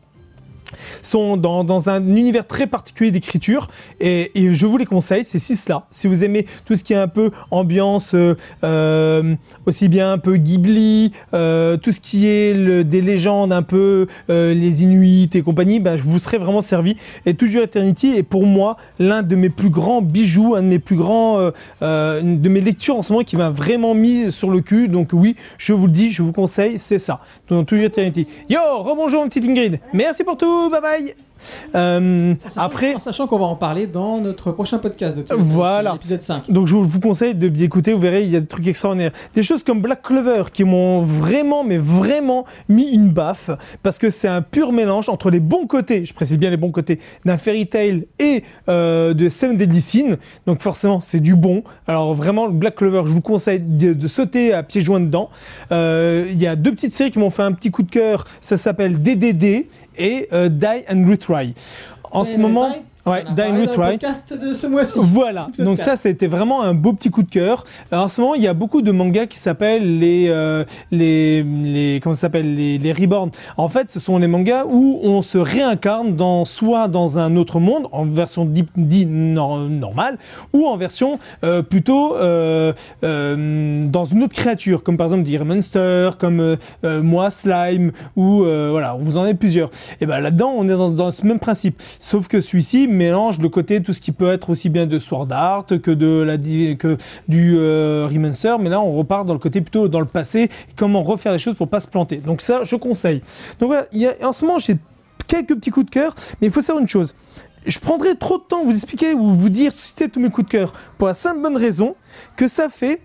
[1.02, 5.86] sont dans, un univers très particulier d'écriture et, je vous les conseille, ces six-là.
[5.92, 10.18] Si vous aimez tout ce qui est un peu ambiance, euh, euh, aussi bien un
[10.18, 15.80] peu Ghibli, euh, tout ce qui est des légendes un peu les Inuits et compagnie,
[15.80, 16.96] bah, je vous serai vraiment servi.
[17.26, 20.80] Et Toujours Eternity est pour moi l'un de mes plus grands bijoux, un de mes
[20.80, 21.52] plus grands,
[21.82, 24.88] de mes lectures en ce moment qui m'a vraiment mis sur le cul.
[24.88, 27.22] Donc oui, je vous le dis, je vous conseille, c'est ça.
[27.48, 28.28] Toujours Eternity.
[28.50, 29.80] Yo, rebonjour mon petit Ingrid.
[29.94, 31.16] Merci pour tout, bye bye.
[31.76, 35.22] Euh, En sachant- après, en sachant qu'on va en parler dans notre prochain podcast de
[35.22, 35.94] Théo, Voilà.
[35.94, 36.50] l'épisode 5.
[36.52, 39.12] donc je vous conseille de bien écouter, vous verrez, il y a des trucs extraordinaires.
[39.36, 43.52] Des choses comme Black Clover qui m'ont vraiment, mais vraiment mis une baffe,
[43.84, 46.72] parce que c'est un pur mélange entre les bons côtés, je précise bien les bons
[46.72, 49.78] côtés, d'un fairy tale et euh, de Seven Deadly.
[50.48, 51.64] Donc forcément, c'est du bon.
[51.88, 55.30] Alors vraiment, Black Clover, je vous conseille de, de sauter à pieds joints dedans.
[55.72, 58.26] Euh, Il y a deux petites séries qui m'ont fait un petit coup de cœur.
[58.42, 61.54] Ça s'appelle DDD et euh, Die and Retry.
[62.12, 62.70] En ce moment...
[63.08, 63.92] Ouais, and le Retry.
[63.94, 65.00] podcast de ce mois-ci.
[65.02, 65.86] Voilà, donc 4.
[65.86, 67.64] ça c'était vraiment un beau petit coup de cœur.
[67.92, 71.44] Alors, en ce moment, il y a beaucoup de mangas qui s'appellent les, euh, les,
[71.44, 73.32] les, comment ça s'appelle, les, les Reborn.
[73.58, 77.60] En fait, ce sont les mangas où on se réincarne dans, soit dans un autre
[77.60, 80.18] monde, en version dit, dit nor- normale,
[80.54, 85.46] ou en version euh, plutôt euh, euh, dans une autre créature, comme par exemple Dear
[85.46, 89.70] Monster, comme moi Slime, ou voilà, vous en avez plusieurs.
[90.02, 93.50] Et ben là-dedans, on est dans, dans ce même principe, sauf que celui-ci mélange le
[93.50, 96.98] côté tout ce qui peut être aussi bien de Sword Art que de la que
[97.28, 101.04] du euh, Remancer, mais là on repart dans le côté plutôt dans le passé, comment
[101.04, 102.18] refaire les choses pour pas se planter.
[102.18, 103.22] Donc ça, je conseille.
[103.60, 103.88] Donc voilà,
[104.24, 104.78] en ce moment j'ai
[105.28, 107.16] quelques petits coups de cœur, mais il faut savoir une chose.
[107.66, 110.48] Je prendrai trop de temps à vous expliquer ou vous dire citer tous mes coups
[110.48, 111.96] de cœur pour la simple bonne raison
[112.36, 113.02] que ça fait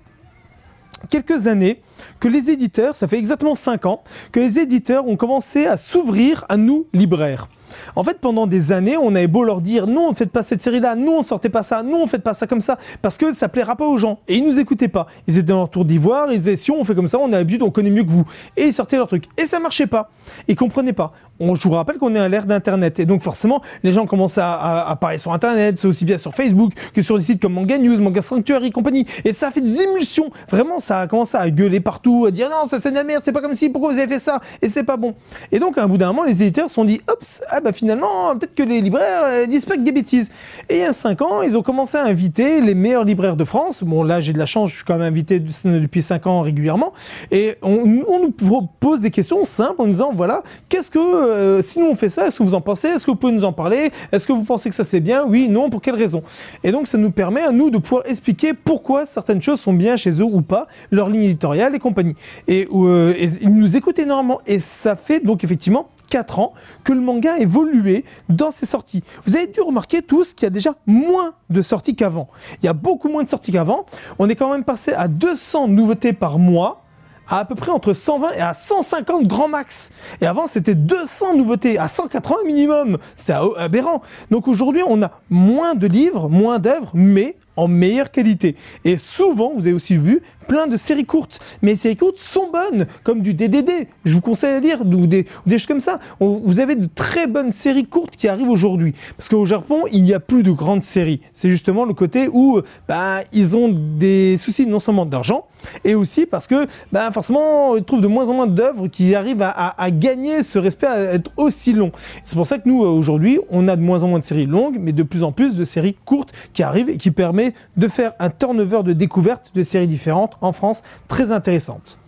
[1.10, 1.80] quelques années
[2.20, 6.44] que les éditeurs, ça fait exactement 5 ans, que les éditeurs ont commencé à s'ouvrir
[6.48, 7.48] à nous, libraires.
[7.96, 10.42] En fait, pendant des années, on avait beau leur dire non, on ne fait pas
[10.42, 13.16] cette série-là, non, on sortait pas ça, non, on fait pas ça comme ça, parce
[13.16, 14.20] que ça plaira pas aux gens.
[14.28, 15.06] Et ils nous écoutaient pas.
[15.26, 17.38] Ils étaient dans leur tour d'ivoire, ils disaient si on fait comme ça, on a
[17.38, 18.24] l'habitude, on connaît mieux que vous.
[18.56, 19.24] Et ils sortaient leur truc.
[19.36, 20.10] Et ça marchait pas.
[20.48, 21.12] Ils comprenaient pas.
[21.40, 23.00] On, je vous rappelle qu'on est à l'ère d'Internet.
[23.00, 26.72] Et donc, forcément, les gens commencent à, parler sur Internet, c'est aussi bien sur Facebook
[26.94, 29.06] que sur des sites comme Manga News, Manga Sanctuary et compagnie.
[29.24, 30.30] Et ça a fait des émulsions.
[30.50, 33.32] Vraiment, ça a commencé à gueuler à dire non, ça c'est de la merde, c'est
[33.32, 34.40] pas comme si, pourquoi vous avez fait ça?
[34.60, 35.14] Et c'est pas bon.
[35.50, 37.72] Et donc, à un bout d'un moment, les éditeurs se sont dit, oups, ah bah
[37.72, 40.30] finalement, peut-être que les libraires euh, disent pas que des bêtises.
[40.68, 43.44] Et il y a 5 ans, ils ont commencé à inviter les meilleurs libraires de
[43.44, 43.82] France.
[43.82, 46.40] Bon, là, j'ai de la chance, je suis quand même invité de- depuis 5 ans
[46.42, 46.92] régulièrement.
[47.30, 51.80] Et on, nous propose des questions simples en nous disant, voilà, qu'est-ce que, euh, si
[51.80, 52.88] nous on fait ça, est-ce que vous en pensez?
[52.88, 53.90] Est-ce que vous pouvez nous en parler?
[54.12, 55.24] Est-ce que vous pensez que ça c'est bien?
[55.26, 56.22] Oui, non, pour quelle raison?
[56.64, 59.96] Et donc, ça nous permet à nous de pouvoir expliquer pourquoi certaines choses sont bien
[59.96, 62.14] chez eux ou pas, leur ligne éditoriale et compagnie.
[62.48, 64.40] Et, euh, et ils nous écoutent énormément.
[64.46, 66.52] Et ça fait donc effectivement 4 ans
[66.84, 69.02] que le manga a évolué dans ses sorties.
[69.24, 72.28] Vous avez dû remarquer tous qu'il y a déjà moins de sorties qu'avant.
[72.62, 73.86] Il y a beaucoup moins de sorties qu'avant.
[74.18, 76.82] On est quand même passé à 200 nouveautés par mois
[77.28, 79.92] à à peu près entre 120 et à 150 grand max.
[80.20, 82.98] Et avant, c'était 200 nouveautés, à 180 minimum.
[83.16, 84.02] C'était aberrant.
[84.30, 88.56] Donc aujourd'hui, on a moins de livres, moins d'œuvres, mais en meilleure qualité.
[88.84, 91.40] Et souvent, vous avez aussi vu plein de séries courtes.
[91.62, 93.88] Mais les séries courtes sont bonnes, comme du DDD.
[94.04, 95.98] Je vous conseille à lire, ou des, choses comme ça.
[96.20, 98.94] Vous avez de très bonnes séries courtes qui arrivent aujourd'hui.
[99.16, 101.20] Parce qu'au Japon, il n'y a plus de grandes séries.
[101.32, 105.46] C'est justement le côté où bah, ils ont des soucis non seulement d'argent,
[105.84, 109.42] et aussi parce que bah, forcément, ils trouvent de moins en moins d'œuvres qui arrivent
[109.42, 111.92] à, à- gagner ce respect, à être aussi long.
[112.24, 114.46] C'est pour ça que nous, euh, aujourd'hui, on a de moins en moins de séries
[114.46, 117.88] longues, mais de plus en plus de séries courtes qui arrivent et qui permet de
[117.88, 121.98] faire un turnover de découverte de séries différentes en France très intéressante.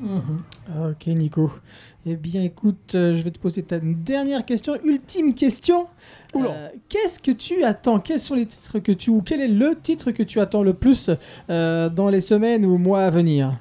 [0.00, 1.50] Ok, Nico.
[2.06, 5.88] Eh bien, écoute, euh, je vais te poser ta dernière question, ultime question.
[6.36, 7.98] Euh, Qu'est-ce que tu attends?
[7.98, 10.72] Quels sont les titres que tu ou quel est le titre que tu attends le
[10.72, 11.10] plus
[11.50, 13.58] euh, dans les semaines ou mois à venir?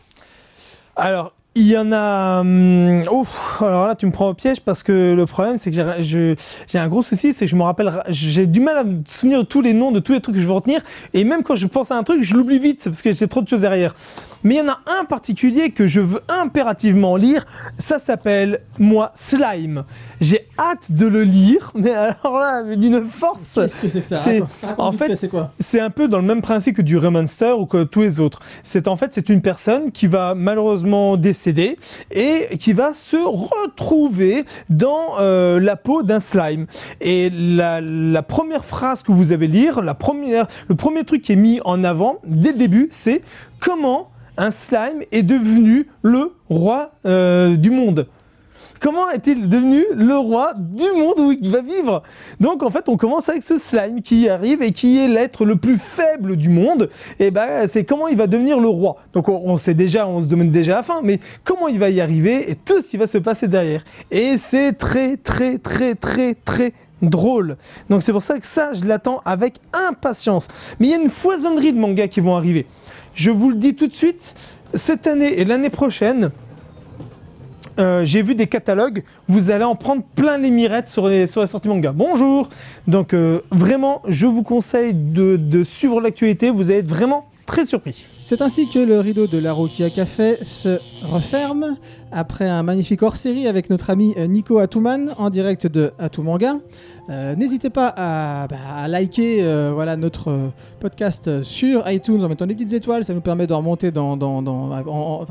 [0.95, 2.41] Alors, il y en a.
[2.41, 5.77] hum, ouf, alors là, tu me prends au piège parce que le problème, c'est que
[6.01, 6.35] j'ai-
[6.75, 7.91] un gros souci, c'est que je me rappelle.
[8.09, 10.41] J'ai du mal à me souvenir de tous les noms de tous les trucs que
[10.41, 10.81] je veux retenir.
[11.13, 13.41] Et même quand je pense à un truc, je l'oublie vite parce que j'ai trop
[13.41, 13.95] de choses derrière.
[14.43, 17.45] Mais il y en a un particulier que je veux impérativement lire.
[17.77, 19.83] Ça s'appelle, moi, Slime.
[20.21, 23.55] J'ai hâte de le lire, mais alors là, d'une force.
[23.55, 24.23] Qu'est-ce que c'est que ça
[24.77, 27.65] en fait, c'est quoi c'est un peu dans le même principe que du Remonster ou
[27.65, 28.39] que tous les autres.
[28.63, 31.77] C'est en fait c'est une personne qui va malheureusement décéder
[32.11, 36.67] et qui va se retrouver dans euh, la peau d'un slime.
[37.01, 41.33] Et la, la première phrase que vous avez lire, la première, le premier truc qui
[41.33, 43.21] est mis en avant dès le début, c'est
[43.59, 48.07] comment un slime est devenu le roi euh, du monde.
[48.79, 52.03] Comment est-il devenu le roi du monde où il va vivre?
[52.39, 55.55] Donc en fait, on commence avec ce slime qui arrive et qui est l'être le
[55.55, 56.89] plus faible du monde.
[57.19, 58.97] Et ben, c'est comment il va devenir le roi.
[59.13, 61.89] Donc on, on sait déjà, on se demande déjà la fin, mais comment il va
[61.89, 63.83] y arriver et tout ce qui va se passer derrière.
[64.11, 67.57] Et c'est très très très très très drôle.
[67.89, 69.55] Donc c'est pour ça que ça, je l'attends avec
[69.89, 70.47] impatience.
[70.79, 72.67] Mais il y a une foisonnerie de mangas qui vont arriver.
[73.17, 74.35] Je vous le dis tout de suite,
[74.75, 76.29] cette année et l'année prochaine,
[77.79, 81.41] euh, j'ai vu des catalogues, vous allez en prendre plein les mirettes sur, les, sur
[81.41, 81.91] la sortie manga.
[81.91, 82.47] Bonjour
[82.85, 88.05] Donc euh, vraiment, je vous conseille de suivre l'actualité, vous allez être vraiment très surpris.
[88.29, 91.77] C'est ainsi que le rideau de la Rokia Café se referme
[92.11, 96.57] après un magnifique hors-série avec notre ami euh, Nico Atouman en direct de Atoumanga.
[97.09, 100.51] Euh, N'hésitez pas à, bah, liker euh, voilà, notre
[100.81, 105.23] podcast sur iTunes en mettant des petites étoiles, ça nous permet de remonter, en-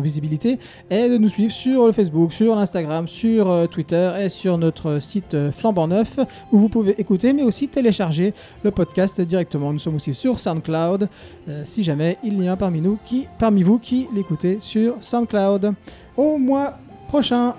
[0.00, 0.58] visibilité
[0.90, 5.36] et de nous suivre sur le Facebook, sur l'Instagram, sur Twitter et sur notre site
[5.50, 6.18] flambant neuf
[6.50, 8.32] où vous pouvez écouter mais aussi télécharger
[8.62, 9.70] le podcast directement.
[9.70, 11.10] Nous sommes aussi sur SoundCloud
[11.74, 15.74] si jamais il y a parmi nous qui, parmi vous qui l'écoutez sur SoundCloud.
[16.16, 17.54] Au mois prochain.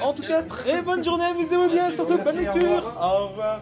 [0.00, 2.94] En tout cas, très bonne journée, amusez-vous bien, surtout bonne lecture.
[2.96, 3.60] Au revoir.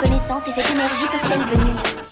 [0.00, 2.07] Mais d'où cette fantastique connaissance et cette énergie peuvent-elles venir?